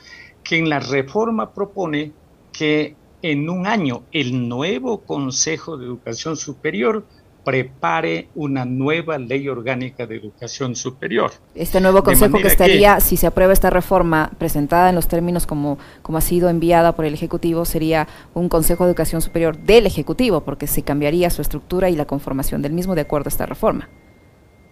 que 0.44 0.58
en 0.58 0.70
la 0.70 0.80
reforma 0.80 1.54
propone 1.54 2.12
que 2.52 2.96
en 3.22 3.50
un 3.50 3.68
año 3.68 4.04
el 4.12 4.48
nuevo 4.48 5.02
Consejo 5.02 5.78
de 5.78 5.86
Educación 5.86 6.36
Superior 6.36 7.06
prepare 7.44 8.30
una 8.36 8.63
nueva 8.63 9.18
ley 9.18 9.50
orgánica 9.50 10.06
de 10.06 10.16
educación 10.16 10.76
superior. 10.76 11.32
Este 11.56 11.82
nuevo 11.82 12.04
consejo 12.04 12.38
que 12.38 12.48
estaría, 12.48 13.00
si 13.02 13.18
se 13.18 13.28
aprueba 13.28 13.52
esta 13.52 13.70
reforma 13.70 14.32
presentada 14.38 14.89
en 14.89 14.96
los 14.96 15.08
términos 15.08 15.46
como, 15.46 15.78
como 16.02 16.18
ha 16.18 16.22
sido 16.22 16.50
enviada 16.50 16.96
por 16.96 17.06
el 17.06 17.13
Ejecutivo, 17.13 17.66
sería 17.66 18.08
un 18.34 18.48
consejo 18.48 18.86
de 18.86 18.92
educación 18.92 19.22
superior 19.22 19.58
del 19.58 19.86
Ejecutivo, 19.86 20.42
porque 20.42 20.68
se 20.68 20.84
cambiaría 20.84 21.30
su 21.30 21.42
estructura 21.42 21.89
y 21.89 21.96
la 21.96 22.06
conformación 22.06 22.62
del 22.62 22.72
mismo 22.72 22.96
de 22.96 23.02
acuerdo 23.02 23.28
a 23.28 23.32
esta 23.32 23.46
reforma 23.46 23.89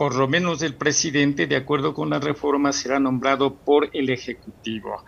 por 0.01 0.15
lo 0.15 0.27
menos 0.27 0.63
el 0.63 0.73
presidente, 0.73 1.45
de 1.45 1.55
acuerdo 1.55 1.93
con 1.93 2.09
la 2.09 2.17
reforma, 2.17 2.73
será 2.73 2.99
nombrado 2.99 3.53
por 3.53 3.87
el 3.93 4.09
Ejecutivo. 4.09 5.03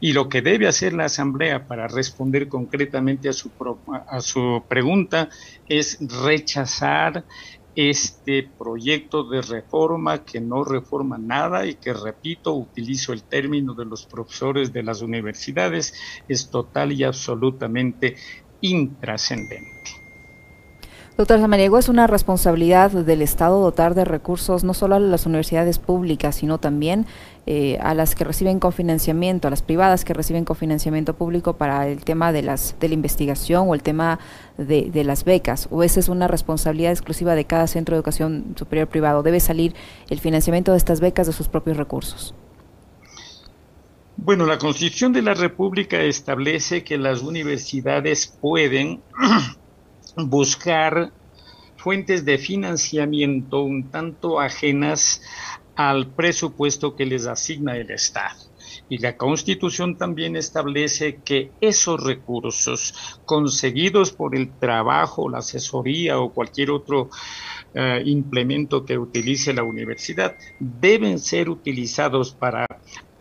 Y 0.00 0.14
lo 0.14 0.30
que 0.30 0.40
debe 0.40 0.66
hacer 0.66 0.94
la 0.94 1.04
Asamblea 1.04 1.66
para 1.66 1.86
responder 1.86 2.48
concretamente 2.48 3.28
a 3.28 3.34
su, 3.34 4.64
pregunta 4.66 5.28
es 5.68 5.98
rechazar 6.24 7.26
este 7.74 8.48
proyecto 8.58 9.28
de 9.28 9.42
reforma 9.42 10.24
que 10.24 10.40
no 10.40 10.64
reforma 10.64 11.18
nada 11.18 11.66
y 11.66 11.74
que, 11.74 11.92
repito, 11.92 12.54
utilizo 12.54 13.12
el 13.12 13.24
término 13.24 13.74
de 13.74 13.84
los 13.84 14.06
profesores 14.06 14.72
de 14.72 14.82
las 14.82 15.02
universidades, 15.02 15.92
es 16.26 16.48
total 16.48 16.92
y 16.92 17.04
absolutamente 17.04 18.16
intrascendente. 18.62 20.07
Doctor 21.18 21.40
Samaniego, 21.40 21.78
es 21.78 21.88
una 21.88 22.06
responsabilidad 22.06 22.92
del 22.92 23.22
Estado 23.22 23.60
dotar 23.60 23.96
de 23.96 24.04
recursos 24.04 24.62
no 24.62 24.72
solo 24.72 24.94
a 24.94 25.00
las 25.00 25.26
universidades 25.26 25.80
públicas, 25.80 26.36
sino 26.36 26.58
también 26.58 27.06
eh, 27.44 27.76
a 27.82 27.92
las 27.94 28.14
que 28.14 28.22
reciben 28.22 28.60
cofinanciamiento, 28.60 29.48
a 29.48 29.50
las 29.50 29.62
privadas 29.62 30.04
que 30.04 30.14
reciben 30.14 30.44
cofinanciamiento 30.44 31.14
público 31.14 31.54
para 31.54 31.88
el 31.88 32.04
tema 32.04 32.30
de, 32.30 32.42
las, 32.42 32.76
de 32.78 32.86
la 32.86 32.94
investigación 32.94 33.68
o 33.68 33.74
el 33.74 33.82
tema 33.82 34.20
de, 34.58 34.92
de 34.92 35.02
las 35.02 35.24
becas. 35.24 35.66
¿O 35.72 35.82
esa 35.82 35.98
es 35.98 36.08
una 36.08 36.28
responsabilidad 36.28 36.92
exclusiva 36.92 37.34
de 37.34 37.46
cada 37.46 37.66
centro 37.66 37.96
de 37.96 37.98
educación 37.98 38.54
superior 38.56 38.86
privado? 38.86 39.24
¿Debe 39.24 39.40
salir 39.40 39.74
el 40.10 40.20
financiamiento 40.20 40.70
de 40.70 40.78
estas 40.78 41.00
becas 41.00 41.26
de 41.26 41.32
sus 41.32 41.48
propios 41.48 41.78
recursos? 41.78 42.32
Bueno, 44.16 44.46
la 44.46 44.58
Constitución 44.58 45.12
de 45.12 45.22
la 45.22 45.34
República 45.34 46.00
establece 46.00 46.84
que 46.84 46.96
las 46.96 47.22
universidades 47.22 48.28
pueden 48.40 49.00
buscar 50.26 51.12
fuentes 51.76 52.24
de 52.24 52.38
financiamiento 52.38 53.62
un 53.62 53.90
tanto 53.90 54.40
ajenas 54.40 55.22
al 55.76 56.08
presupuesto 56.08 56.96
que 56.96 57.06
les 57.06 57.26
asigna 57.26 57.76
el 57.76 57.90
Estado. 57.90 58.36
Y 58.88 58.98
la 58.98 59.16
Constitución 59.16 59.96
también 59.96 60.34
establece 60.34 61.20
que 61.24 61.52
esos 61.60 62.02
recursos 62.02 63.20
conseguidos 63.24 64.12
por 64.12 64.34
el 64.34 64.50
trabajo, 64.58 65.28
la 65.28 65.38
asesoría 65.38 66.18
o 66.18 66.32
cualquier 66.32 66.72
otro 66.72 67.10
eh, 67.74 68.02
implemento 68.06 68.84
que 68.84 68.98
utilice 68.98 69.52
la 69.52 69.62
universidad 69.62 70.36
deben 70.58 71.18
ser 71.18 71.48
utilizados 71.48 72.32
para 72.32 72.66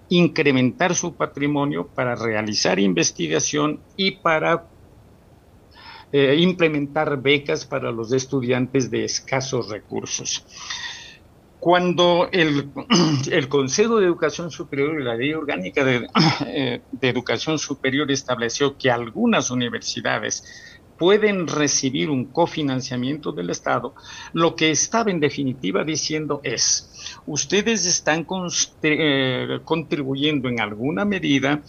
incrementar 0.09 0.95
su 0.95 1.15
patrimonio, 1.15 1.87
para 1.87 2.15
realizar 2.15 2.79
investigación 2.79 3.81
y 3.97 4.11
para 4.11 4.67
eh, 6.11 6.35
implementar 6.39 7.21
becas 7.21 7.65
para 7.65 7.91
los 7.91 8.11
estudiantes 8.13 8.89
de 8.89 9.03
escasos 9.03 9.69
recursos. 9.69 10.45
Cuando 11.59 12.29
el, 12.31 12.71
Consejo 13.49 13.99
de 13.99 14.05
Educación 14.05 14.51
Superior 14.51 15.01
y 15.01 15.03
la 15.03 15.15
Ley 15.15 15.33
Orgánica 15.33 15.83
eh, 16.45 16.81
de 16.91 17.09
Educación 17.09 17.59
Superior 17.59 18.09
estableció 18.11 18.77
que 18.77 18.91
algunas 18.91 19.51
universidades 19.51 20.43
pueden 20.97 21.47
recibir 21.47 22.09
un 22.09 22.25
cofinanciamiento 22.25 23.31
del 23.31 23.49
Estado, 23.49 23.93
lo 24.33 24.55
que 24.55 24.71
estaba 24.71 25.11
en 25.11 25.19
definitiva 25.19 25.83
diciendo 25.83 26.41
es, 26.43 27.21
ustedes 27.25 27.85
están 27.85 28.25
eh, 28.81 29.59
contribuyendo 29.63 30.49
en 30.49 30.59
alguna 30.59 31.05
medida 31.05 31.61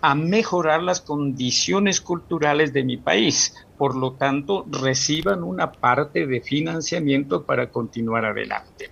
a 0.00 0.14
mejorar 0.14 0.82
las 0.82 1.00
condiciones 1.00 2.00
culturales 2.00 2.72
de 2.72 2.84
mi 2.84 2.96
país, 2.96 3.54
por 3.76 3.96
lo 3.96 4.12
tanto, 4.12 4.66
reciban 4.70 5.42
una 5.42 5.72
parte 5.72 6.26
de 6.26 6.40
financiamiento 6.40 7.44
para 7.44 7.70
continuar 7.70 8.24
adelante. 8.24 8.90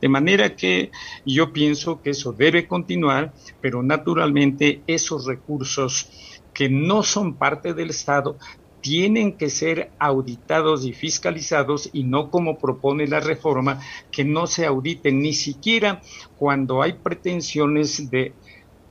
De 0.00 0.08
manera 0.08 0.56
que 0.56 0.90
yo 1.24 1.52
pienso 1.52 2.02
que 2.02 2.10
eso 2.10 2.32
debe 2.32 2.66
continuar, 2.66 3.32
pero 3.60 3.82
naturalmente 3.82 4.82
esos 4.86 5.26
recursos 5.26 6.10
que 6.52 6.68
no 6.68 7.02
son 7.02 7.34
parte 7.34 7.74
del 7.74 7.90
Estado 7.90 8.36
tienen 8.84 9.38
que 9.38 9.48
ser 9.48 9.92
auditados 9.98 10.84
y 10.84 10.92
fiscalizados 10.92 11.88
y 11.94 12.04
no 12.04 12.30
como 12.30 12.58
propone 12.58 13.06
la 13.06 13.18
reforma, 13.18 13.80
que 14.10 14.24
no 14.24 14.46
se 14.46 14.66
auditen 14.66 15.22
ni 15.22 15.32
siquiera 15.32 16.02
cuando 16.36 16.82
hay 16.82 16.92
pretensiones 16.92 18.10
de 18.10 18.34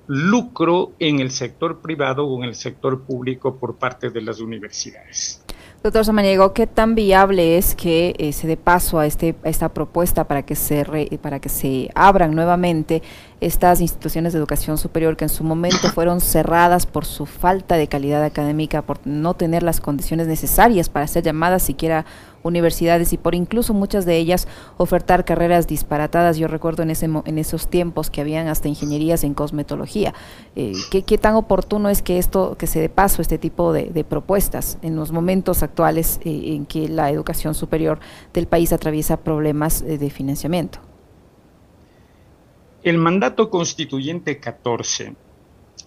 lucro 0.08 0.92
en 1.00 1.20
el 1.20 1.32
sector 1.32 1.80
privado 1.82 2.26
o 2.26 2.44
en 2.44 2.50
el 2.50 2.56
sector 2.56 3.02
público 3.04 3.56
por 3.56 3.76
parte 3.76 4.10
de 4.10 4.22
las 4.22 4.40
universidades. 4.40 5.44
Doctor 5.84 6.06
Samaniego, 6.06 6.54
¿qué 6.54 6.66
tan 6.66 6.96
viable 6.96 7.58
es 7.58 7.76
que 7.76 8.16
eh, 8.18 8.32
se 8.32 8.48
dé 8.48 8.56
paso 8.56 9.00
a, 9.00 9.06
este, 9.06 9.36
esta 9.44 9.68
propuesta 9.68 10.24
para 10.24 10.44
que 10.44 10.56
se 10.56 10.86
para 11.22 11.42
que 11.42 11.50
se 11.50 11.90
abran 11.94 12.34
nuevamente 12.34 13.04
estas 13.42 13.82
instituciones 13.82 14.32
de 14.32 14.40
educación 14.40 14.78
superior 14.78 15.18
que 15.18 15.26
en 15.26 15.30
su 15.30 15.44
momento 15.44 15.90
fueron 15.94 16.22
cerradas 16.22 16.86
por 16.86 17.04
su 17.04 17.26
falta 17.26 17.76
de 17.76 17.90
calidad 17.90 18.24
académica, 18.24 18.82
por 18.82 19.06
no 19.06 19.34
tener 19.34 19.62
las 19.62 19.82
condiciones 19.82 20.28
necesarias 20.28 20.88
para 20.88 21.06
ser 21.06 21.26
llamadas 21.26 21.64
siquiera 21.64 22.06
universidades 22.44 23.14
y 23.14 23.18
por 23.18 23.36
incluso 23.36 23.74
muchas 23.74 24.06
de 24.06 24.18
ellas 24.18 24.48
ofertar 24.78 25.26
carreras 25.26 25.68
disparatadas. 25.68 26.38
Yo 26.38 26.48
recuerdo 26.48 26.84
en, 26.84 26.92
ese, 26.92 27.06
en 27.06 27.38
esos 27.38 27.70
tiempos 27.70 28.10
que 28.10 28.22
habían 28.22 28.48
hasta 28.48 28.68
ingenierías 28.68 29.24
en 29.24 29.34
cosmetología. 29.34 30.14
Eh, 30.56 30.74
¿qué, 30.92 31.18
tan 31.18 31.36
oportuno 31.36 31.90
es 31.90 32.02
que 32.02 32.18
esto, 32.18 32.56
que 32.58 32.68
se 32.68 32.80
dé 32.80 32.90
paso 32.90 33.22
este 33.22 33.38
tipo 33.38 33.74
de, 33.74 34.04
propuestas 34.04 34.78
en 34.82 34.96
los 34.96 35.12
momentos 35.12 35.64
actuales 35.64 36.20
eh, 36.26 36.56
en 36.56 36.66
que 36.66 36.90
la 36.90 37.10
educación 37.10 37.56
superior 37.56 38.00
del 38.34 38.48
país 38.48 38.74
atraviesa 38.74 39.18
problemas 39.18 39.82
eh, 39.82 39.98
de 39.98 40.10
financiamiento? 40.10 40.80
El 42.84 42.98
mandato 42.98 43.50
constituyente 43.50 44.40
14 44.40 45.16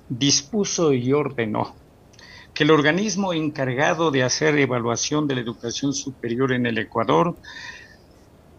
dispuso 0.09 0.93
y 0.93 1.13
ordenó 1.13 1.75
que 2.57 2.65
el 2.65 2.71
organismo 2.71 3.35
encargado 3.35 4.11
de 4.11 4.23
hacer 4.23 4.59
evaluación 4.59 5.29
de 5.29 5.35
la 5.35 5.43
educación 5.43 5.93
superior 5.93 6.55
en 6.55 6.65
el 6.65 6.79
Ecuador 6.79 7.37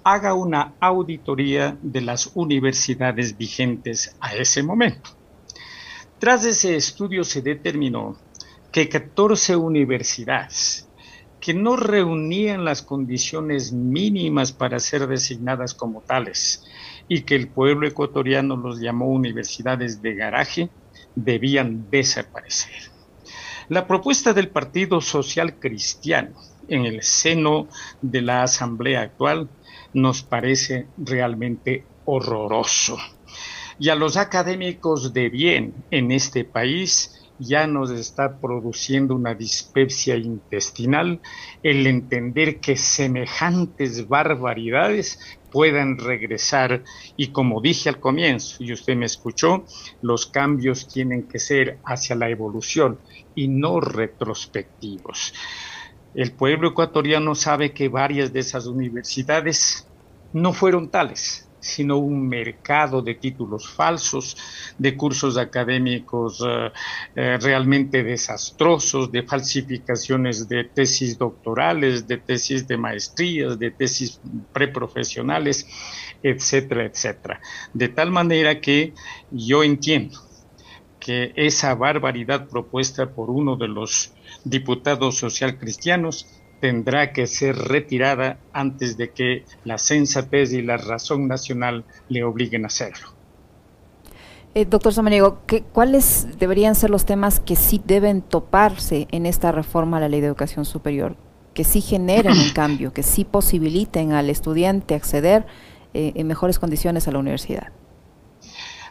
haga 0.04 0.36
una 0.36 0.76
auditoría 0.80 1.76
de 1.82 2.02
las 2.02 2.30
universidades 2.36 3.36
vigentes 3.36 4.16
a 4.20 4.36
ese 4.36 4.62
momento. 4.62 5.10
Tras 6.20 6.46
ese 6.46 6.76
estudio 6.76 7.24
se 7.24 7.42
determinó 7.42 8.16
que 8.72 8.88
14 8.88 9.56
universidades 9.56 10.88
que 11.40 11.56
no 11.56 11.76
reunían 11.76 12.66
las 12.66 12.84
condiciones 12.84 13.74
mínimas 13.74 14.52
para 14.52 14.78
ser 14.78 15.08
designadas 15.08 15.74
como 15.74 16.02
tales 16.02 16.64
y 17.08 17.22
que 17.22 17.34
el 17.34 17.48
pueblo 17.48 17.88
ecuatoriano 17.88 18.58
los 18.58 18.80
llamó 18.80 19.08
universidades 19.08 20.04
de 20.04 20.14
garaje, 20.14 20.70
debían 21.16 21.90
desaparecer. 21.90 22.97
La 23.70 23.86
propuesta 23.86 24.32
del 24.32 24.48
Partido 24.48 25.02
Social 25.02 25.60
Cristiano 25.60 26.36
en 26.70 26.86
el 26.86 27.04
seno 27.04 27.68
de 28.02 28.22
la 28.22 28.44
Asamblea 28.44 29.02
actual 29.02 29.50
nos 29.94 30.24
parece 30.24 30.88
realmente 30.98 31.84
horroroso. 32.06 32.98
Y 33.78 33.90
a 33.90 33.96
los 33.96 34.16
académicos 34.16 35.12
de 35.14 35.28
bien 35.28 35.74
en 35.92 36.12
este 36.12 36.46
país 36.46 37.28
ya 37.40 37.68
nos 37.68 37.92
está 37.92 38.40
produciendo 38.40 39.14
una 39.16 39.36
dispepsia 39.36 40.16
intestinal 40.16 41.20
el 41.62 41.86
entender 41.88 42.62
que 42.62 42.78
semejantes 42.78 44.08
barbaridades 44.08 45.20
puedan 45.52 45.98
regresar 45.98 46.84
y 47.16 47.32
como 47.32 47.62
dije 47.62 47.90
al 47.90 48.00
comienzo 48.00 48.64
y 48.64 48.74
usted 48.74 48.96
me 48.96 49.06
escuchó, 49.06 49.66
los 50.02 50.28
cambios 50.28 50.88
tienen 50.88 51.28
que 51.28 51.40
ser 51.40 51.80
hacia 51.86 52.16
la 52.16 52.30
evolución 52.30 53.00
y 53.36 53.48
no 53.48 53.80
retrospectivos. 53.80 55.34
El 56.14 56.32
pueblo 56.34 56.70
ecuatoriano 56.70 57.36
sabe 57.36 57.74
que 57.74 57.90
varias 57.90 58.34
de 58.34 58.40
esas 58.40 58.66
universidades 58.66 59.88
no 60.34 60.54
fueron 60.54 60.90
tales, 60.90 61.47
sino 61.68 61.98
un 61.98 62.28
mercado 62.28 63.02
de 63.02 63.16
títulos 63.16 63.68
falsos, 63.68 64.38
de 64.78 64.96
cursos 64.96 65.38
académicos 65.38 66.44
eh, 66.48 66.72
eh, 67.16 67.38
realmente 67.42 68.04
desastrosos, 68.04 69.12
de 69.12 69.24
falsificaciones 69.24 70.48
de 70.48 70.64
tesis 70.64 71.18
doctorales, 71.18 72.08
de 72.08 72.18
tesis 72.18 72.68
de 72.68 72.78
maestrías, 72.78 73.60
de 73.60 73.72
tesis 73.72 74.20
preprofesionales, 74.54 75.68
etcétera, 76.24 76.86
etcétera. 76.86 77.42
De 77.74 77.90
tal 77.90 78.12
manera 78.12 78.62
que 78.62 78.94
yo 79.32 79.64
entiendo 79.64 80.20
que 81.00 81.34
esa 81.36 81.76
barbaridad 81.76 82.48
propuesta 82.48 83.14
por 83.14 83.30
uno 83.30 83.56
de 83.56 83.68
los 83.68 84.14
diputados 84.44 85.18
social 85.18 85.58
cristianos 85.58 86.28
tendrá 86.60 87.14
que 87.14 87.28
ser 87.28 87.56
retirada 87.56 88.38
antes 88.54 88.98
de 88.98 89.12
que 89.12 89.46
la 89.64 89.78
sensatez 89.78 90.54
y 90.54 90.62
la 90.62 90.78
razón 90.78 91.28
nacional 91.28 91.86
le 92.10 92.24
obliguen 92.24 92.64
a 92.64 92.68
hacerlo. 92.68 93.10
Eh, 94.56 94.66
doctor 94.66 94.92
Samaniego, 94.92 95.40
¿cuáles 95.72 96.28
deberían 96.40 96.74
ser 96.74 96.90
los 96.90 97.06
temas 97.06 97.40
que 97.40 97.56
sí 97.56 97.80
deben 97.86 98.22
toparse 98.22 99.08
en 99.12 99.26
esta 99.26 99.52
reforma 99.52 99.98
a 99.98 100.00
la 100.00 100.10
ley 100.10 100.20
de 100.20 100.28
educación 100.28 100.66
superior? 100.66 101.16
Que 101.54 101.64
sí 101.64 101.82
generen 101.82 102.34
un 102.34 102.50
cambio, 102.56 102.92
que 102.92 103.04
sí 103.04 103.24
posibiliten 103.24 104.14
al 104.14 104.30
estudiante 104.30 104.96
acceder 104.96 105.46
eh, 105.94 106.14
en 106.16 106.26
mejores 106.26 106.58
condiciones 106.58 107.08
a 107.08 107.12
la 107.12 107.20
universidad. 107.20 107.72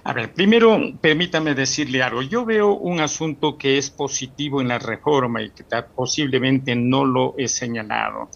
A 0.06 0.12
ver, 0.12 0.32
primero 0.32 0.78
permítame 1.00 1.52
decirle 1.56 2.00
algo. 2.00 2.22
Yo 2.22 2.44
veo 2.44 2.74
un 2.74 3.00
asunto 3.00 3.58
que 3.58 3.76
es 3.76 3.90
positivo 3.90 4.60
en 4.60 4.68
la 4.68 4.78
reforma 4.78 5.42
y 5.42 5.50
que 5.50 5.64
posiblemente 5.96 6.76
no 6.76 7.04
lo 7.04 7.34
he 7.36 7.48
señalado 7.48 8.30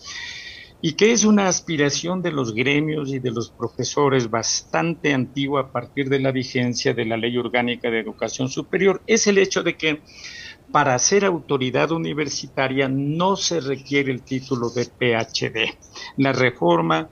y 0.82 0.94
que 0.94 1.12
es 1.12 1.24
una 1.24 1.46
aspiración 1.46 2.22
de 2.22 2.32
los 2.32 2.54
gremios 2.54 3.12
y 3.12 3.20
de 3.20 3.30
los 3.30 3.52
profesores 3.52 4.28
bastante 4.30 5.14
antigua 5.14 5.60
a 5.60 5.70
partir 5.70 6.08
de 6.08 6.18
la 6.18 6.32
vigencia 6.32 6.92
de 6.92 7.04
la 7.04 7.16
Ley 7.16 7.38
Orgánica 7.38 7.88
de 7.88 8.00
Educación 8.00 8.48
Superior, 8.48 9.00
es 9.06 9.28
el 9.28 9.38
hecho 9.38 9.62
de 9.62 9.76
que 9.76 10.02
para 10.72 10.98
ser 10.98 11.24
autoridad 11.24 11.92
universitaria 11.92 12.88
no 12.88 13.36
se 13.36 13.60
requiere 13.60 14.10
el 14.10 14.22
título 14.22 14.70
de 14.70 14.86
PhD. 14.86 15.78
La 16.16 16.32
reforma 16.32 17.10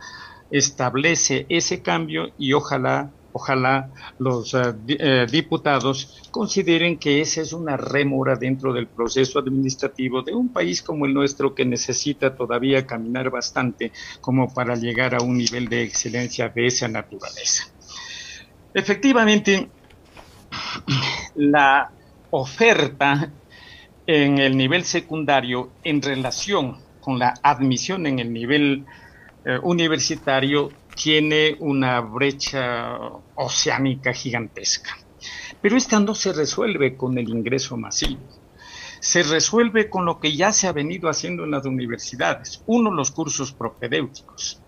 establece 0.51 1.47
ese 1.49 1.81
cambio 1.81 2.33
y 2.37 2.55
ojalá 2.55 3.12
ojalá 3.38 3.90
los 4.18 4.53
eh, 4.55 4.74
eh, 4.88 5.27
diputados 5.31 6.29
consideren 6.31 6.98
que 6.98 7.20
esa 7.20 7.40
es 7.40 7.53
una 7.53 7.77
rémora 7.77 8.35
dentro 8.35 8.72
del 8.72 8.88
proceso 8.88 9.38
administrativo 9.38 10.22
de 10.22 10.35
un 10.35 10.53
país 10.53 10.83
como 10.83 11.07
el 11.07 11.14
nuestro 11.14 11.55
que 11.55 11.64
necesita 11.64 12.35
todavía 12.35 12.85
caminar 12.87 13.31
bastante 13.31 13.92
como 14.20 14.53
para 14.53 14.74
llegar 14.74 15.14
a 15.14 15.22
un 15.22 15.38
nivel 15.38 15.68
de 15.68 15.83
excelencia 15.83 16.48
de 16.48 16.66
esa 16.66 16.88
naturaleza. 16.88 17.64
Efectivamente, 18.74 19.68
la 21.37 21.90
oferta 22.31 23.31
en 24.07 24.38
el 24.38 24.57
nivel 24.57 24.85
secundario 24.85 25.70
en 25.85 26.03
relación 26.03 26.79
con 27.01 27.18
la 27.18 27.35
admisión 27.42 28.07
en 28.07 28.18
el 28.18 28.33
nivel 28.33 28.85
eh, 29.44 29.59
universitario 29.62 30.70
tiene 31.01 31.57
una 31.61 32.01
brecha 32.01 32.99
oceánica 33.37 34.13
gigantesca. 34.13 34.99
Pero 35.63 35.77
esta 35.77 36.01
no 36.01 36.15
se 36.15 36.33
resuelve 36.33 36.97
con 36.97 37.17
el 37.19 37.29
ingreso 37.29 37.77
masivo. 37.77 38.21
Se 39.01 39.23
resuelve 39.23 39.89
con 39.89 40.05
lo 40.05 40.19
que 40.19 40.35
ya 40.35 40.53
se 40.53 40.67
ha 40.67 40.73
venido 40.73 41.09
haciendo 41.09 41.45
en 41.45 41.53
las 41.53 41.65
universidades. 41.65 42.65
Uno, 42.67 42.91
los 42.91 43.13
cursos 43.13 43.53
propedéuticos. 43.53 44.61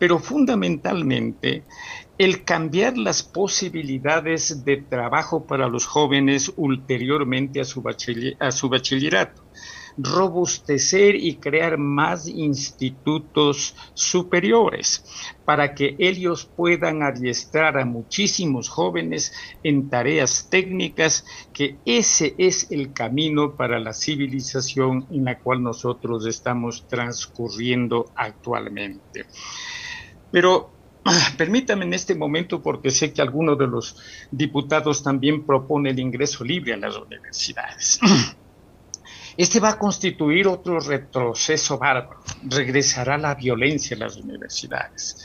Pero 0.00 0.18
fundamentalmente, 0.18 1.62
el 2.18 2.44
cambiar 2.44 2.98
las 2.98 3.22
posibilidades 3.22 4.64
de 4.64 4.78
trabajo 4.78 5.46
para 5.46 5.68
los 5.68 5.86
jóvenes 5.86 6.52
ulteriormente 6.56 7.60
a 7.60 7.64
su, 7.64 7.84
a 8.40 8.50
su 8.50 8.68
bachillerato 8.68 9.44
robustecer 9.98 11.16
y 11.16 11.36
crear 11.36 11.76
más 11.76 12.28
institutos 12.28 13.74
superiores 13.94 15.04
para 15.44 15.74
que 15.74 15.96
ellos 15.98 16.44
puedan 16.44 17.02
adiestrar 17.02 17.78
a 17.78 17.84
muchísimos 17.84 18.68
jóvenes 18.68 19.32
en 19.62 19.90
tareas 19.90 20.48
técnicas, 20.50 21.24
que 21.52 21.76
ese 21.84 22.34
es 22.38 22.70
el 22.70 22.92
camino 22.92 23.56
para 23.56 23.80
la 23.80 23.92
civilización 23.92 25.06
en 25.10 25.24
la 25.24 25.38
cual 25.38 25.62
nosotros 25.62 26.26
estamos 26.26 26.86
transcurriendo 26.88 28.12
actualmente. 28.14 29.26
Pero 30.30 30.78
Permítame 31.36 31.84
en 31.84 31.94
este 31.94 32.14
momento, 32.14 32.62
porque 32.62 32.90
sé 32.90 33.12
que 33.12 33.22
algunos 33.22 33.58
de 33.58 33.66
los 33.66 33.96
diputados 34.30 35.02
también 35.02 35.44
propone 35.44 35.90
el 35.90 35.98
ingreso 35.98 36.44
libre 36.44 36.74
a 36.74 36.76
las 36.76 36.96
universidades. 36.96 38.00
Este 39.38 39.60
va 39.60 39.68
a 39.68 39.78
constituir 39.78 40.48
otro 40.48 40.80
retroceso 40.80 41.78
bárbaro. 41.78 42.18
Regresará 42.42 43.16
la 43.16 43.36
violencia 43.36 43.96
a 43.96 44.00
las 44.00 44.16
universidades. 44.16 45.16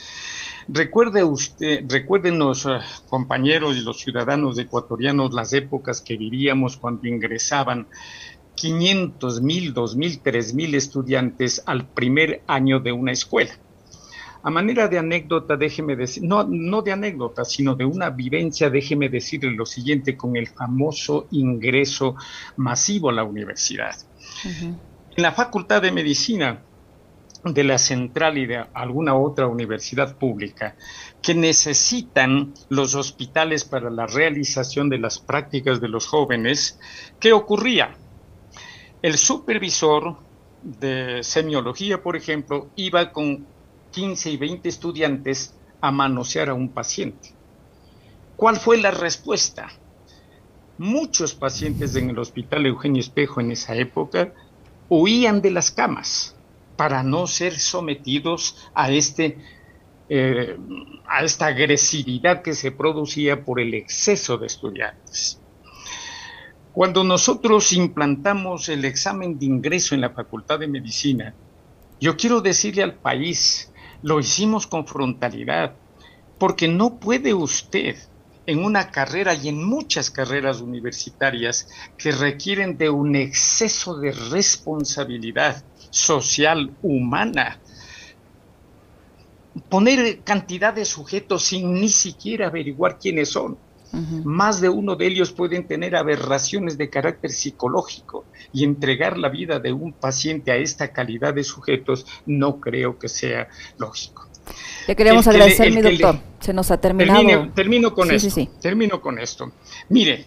Recuerde 0.67 1.23
usted, 1.23 1.83
recuerden 1.89 2.37
los 2.37 2.67
eh, 2.67 2.77
compañeros 3.09 3.75
y 3.75 3.81
los 3.81 3.99
ciudadanos 4.01 4.59
ecuatorianos 4.59 5.33
las 5.33 5.51
épocas 5.53 5.99
que 5.99 6.15
vivíamos 6.15 6.77
cuando 6.77 7.07
ingresaban 7.07 7.87
500 8.53 9.41
mil, 9.41 9.73
2 9.73 9.95
mil, 9.95 10.19
3 10.21 10.53
mil 10.53 10.75
estudiantes 10.75 11.63
al 11.65 11.87
primer 11.87 12.43
año 12.45 12.79
de 12.79 12.91
una 12.91 13.13
escuela. 13.13 13.53
A 14.45 14.49
manera 14.49 14.89
de 14.89 14.99
anécdota, 14.99 15.55
déjeme 15.55 15.95
decir, 15.95 16.21
no, 16.23 16.43
no 16.43 16.81
de 16.81 16.91
anécdota, 16.91 17.45
sino 17.45 17.75
de 17.75 17.85
una 17.85 18.09
vivencia, 18.09 18.69
déjeme 18.69 19.07
decirle 19.07 19.51
lo 19.51 19.65
siguiente 19.65 20.17
con 20.17 20.35
el 20.35 20.47
famoso 20.47 21.27
ingreso 21.31 22.15
masivo 22.57 23.09
a 23.09 23.13
la 23.13 23.23
universidad. 23.23 23.95
En 24.43 24.77
la 25.15 25.31
Facultad 25.31 25.81
de 25.81 25.93
Medicina 25.93 26.61
de 27.45 27.63
la 27.63 27.77
Central 27.77 28.37
y 28.37 28.45
de 28.45 28.65
alguna 28.73 29.15
otra 29.15 29.47
universidad 29.47 30.17
pública 30.17 30.75
que 31.21 31.35
necesitan 31.35 32.53
los 32.69 32.95
hospitales 32.95 33.63
para 33.63 33.89
la 33.89 34.07
realización 34.07 34.89
de 34.89 34.97
las 34.97 35.19
prácticas 35.19 35.79
de 35.79 35.87
los 35.87 36.05
jóvenes, 36.05 36.79
¿qué 37.19 37.31
ocurría? 37.31 37.95
El 39.01 39.17
supervisor 39.17 40.17
de 40.63 41.23
semiología, 41.23 42.01
por 42.01 42.15
ejemplo, 42.15 42.69
iba 42.75 43.11
con 43.11 43.52
15 43.93 44.31
y 44.31 44.37
20 44.37 44.67
estudiantes 44.67 45.55
a 45.79 45.91
manosear 45.91 46.49
a 46.49 46.53
un 46.53 46.69
paciente. 46.69 47.33
¿Cuál 48.35 48.57
fue 48.57 48.77
la 48.77 48.91
respuesta? 48.91 49.69
Muchos 50.77 51.33
pacientes 51.35 51.95
en 51.95 52.09
el 52.09 52.19
hospital 52.19 52.65
Eugenio 52.65 52.99
Espejo 52.99 53.39
en 53.39 53.51
esa 53.51 53.75
época 53.75 54.33
huían 54.89 55.41
de 55.41 55.51
las 55.51 55.71
camas 55.71 56.35
para 56.75 57.03
no 57.03 57.27
ser 57.27 57.57
sometidos 57.57 58.69
a, 58.73 58.91
este, 58.91 59.37
eh, 60.09 60.57
a 61.07 61.23
esta 61.23 61.45
agresividad 61.45 62.41
que 62.41 62.53
se 62.53 62.71
producía 62.71 63.45
por 63.45 63.59
el 63.59 63.75
exceso 63.75 64.37
de 64.37 64.47
estudiantes. 64.47 65.39
Cuando 66.73 67.03
nosotros 67.03 67.71
implantamos 67.71 68.67
el 68.67 68.83
examen 68.85 69.37
de 69.37 69.45
ingreso 69.45 69.93
en 69.93 70.01
la 70.01 70.09
Facultad 70.09 70.57
de 70.57 70.67
Medicina, 70.67 71.35
yo 72.01 72.17
quiero 72.17 72.41
decirle 72.41 72.81
al 72.81 72.95
país 72.95 73.71
lo 74.03 74.19
hicimos 74.19 74.67
con 74.67 74.85
frontalidad, 74.85 75.75
porque 76.37 76.67
no 76.67 76.99
puede 76.99 77.33
usted 77.33 77.97
en 78.45 78.63
una 78.63 78.91
carrera 78.91 79.33
y 79.33 79.47
en 79.47 79.63
muchas 79.63 80.11
carreras 80.11 80.59
universitarias 80.59 81.67
que 81.97 82.11
requieren 82.11 82.77
de 82.77 82.89
un 82.89 83.15
exceso 83.15 83.97
de 83.97 84.11
responsabilidad 84.11 85.63
social 85.89 86.75
humana, 86.81 87.61
poner 89.69 90.21
cantidad 90.23 90.73
de 90.73 90.83
sujetos 90.83 91.43
sin 91.43 91.73
ni 91.73 91.87
siquiera 91.87 92.47
averiguar 92.47 92.99
quiénes 92.99 93.29
son. 93.29 93.57
Más 94.23 94.59
de 94.59 94.69
uno 94.69 94.95
de 94.95 95.05
ellos 95.05 95.31
pueden 95.31 95.67
tener 95.67 95.95
aberraciones 95.95 96.79
de 96.79 96.89
carácter 96.89 97.31
psicológico 97.31 98.25
y 98.51 98.63
entregar 98.63 99.19
la 99.19 99.29
vida 99.29 99.59
de 99.59 99.71
un 99.71 99.93
paciente 99.93 100.51
a 100.51 100.55
esta 100.55 100.91
calidad 100.91 101.35
de 101.35 101.43
sujetos 101.43 102.07
no 102.25 102.59
creo 102.59 102.97
que 102.97 103.07
sea 103.07 103.49
lógico. 103.77 104.27
Le 104.87 104.95
queremos 104.95 105.27
agradecer, 105.27 105.71
mi 105.71 105.81
doctor. 105.81 106.19
Se 106.39 106.53
nos 106.53 106.71
ha 106.71 106.81
terminado. 106.81 107.51
termino 107.53 107.93
con 107.93 108.09
esto. 108.09 108.49
Termino 108.59 108.99
con 108.99 109.19
esto. 109.19 109.51
Mire, 109.89 110.25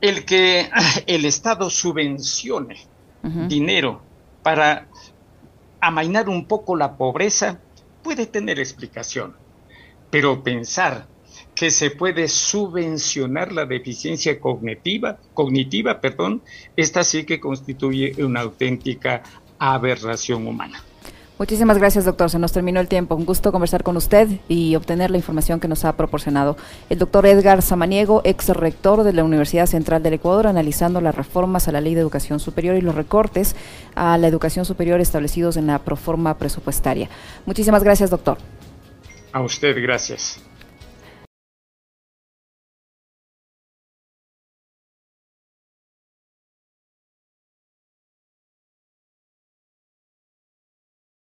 el 0.00 0.24
que 0.26 0.68
el 1.06 1.24
Estado 1.24 1.70
subvencione 1.70 2.76
dinero 3.48 4.00
para 4.42 4.86
amainar 5.80 6.28
un 6.28 6.46
poco 6.46 6.76
la 6.76 6.96
pobreza 6.96 7.58
puede 8.02 8.26
tener 8.26 8.58
explicación, 8.58 9.34
pero 10.10 10.42
pensar 10.42 11.06
que 11.58 11.70
se 11.70 11.90
puede 11.90 12.28
subvencionar 12.28 13.52
la 13.52 13.66
deficiencia 13.66 14.38
cognitiva, 14.38 15.18
cognitiva, 15.34 16.00
perdón, 16.00 16.42
esta 16.76 17.02
sí 17.02 17.24
que 17.24 17.40
constituye 17.40 18.14
una 18.22 18.42
auténtica 18.42 19.22
aberración 19.58 20.46
humana. 20.46 20.82
Muchísimas 21.38 21.78
gracias, 21.78 22.04
doctor. 22.04 22.30
Se 22.30 22.38
nos 22.38 22.52
terminó 22.52 22.80
el 22.80 22.88
tiempo. 22.88 23.14
Un 23.14 23.24
gusto 23.24 23.52
conversar 23.52 23.84
con 23.84 23.96
usted 23.96 24.28
y 24.48 24.74
obtener 24.74 25.10
la 25.10 25.18
información 25.18 25.60
que 25.60 25.68
nos 25.68 25.84
ha 25.84 25.96
proporcionado. 25.96 26.56
El 26.90 26.98
doctor 26.98 27.26
Edgar 27.26 27.62
Samaniego, 27.62 28.22
ex 28.24 28.48
rector 28.48 29.04
de 29.04 29.12
la 29.12 29.22
Universidad 29.22 29.66
Central 29.66 30.02
del 30.02 30.14
Ecuador, 30.14 30.48
analizando 30.48 31.00
las 31.00 31.14
reformas 31.14 31.68
a 31.68 31.72
la 31.72 31.80
Ley 31.80 31.94
de 31.94 32.00
Educación 32.00 32.40
Superior 32.40 32.76
y 32.76 32.80
los 32.80 32.96
recortes 32.96 33.54
a 33.94 34.18
la 34.18 34.26
educación 34.26 34.64
superior 34.64 35.00
establecidos 35.00 35.56
en 35.56 35.68
la 35.68 35.78
proforma 35.78 36.38
presupuestaria. 36.38 37.08
Muchísimas 37.46 37.84
gracias, 37.84 38.10
doctor. 38.10 38.38
A 39.32 39.40
usted, 39.42 39.80
gracias. 39.80 40.42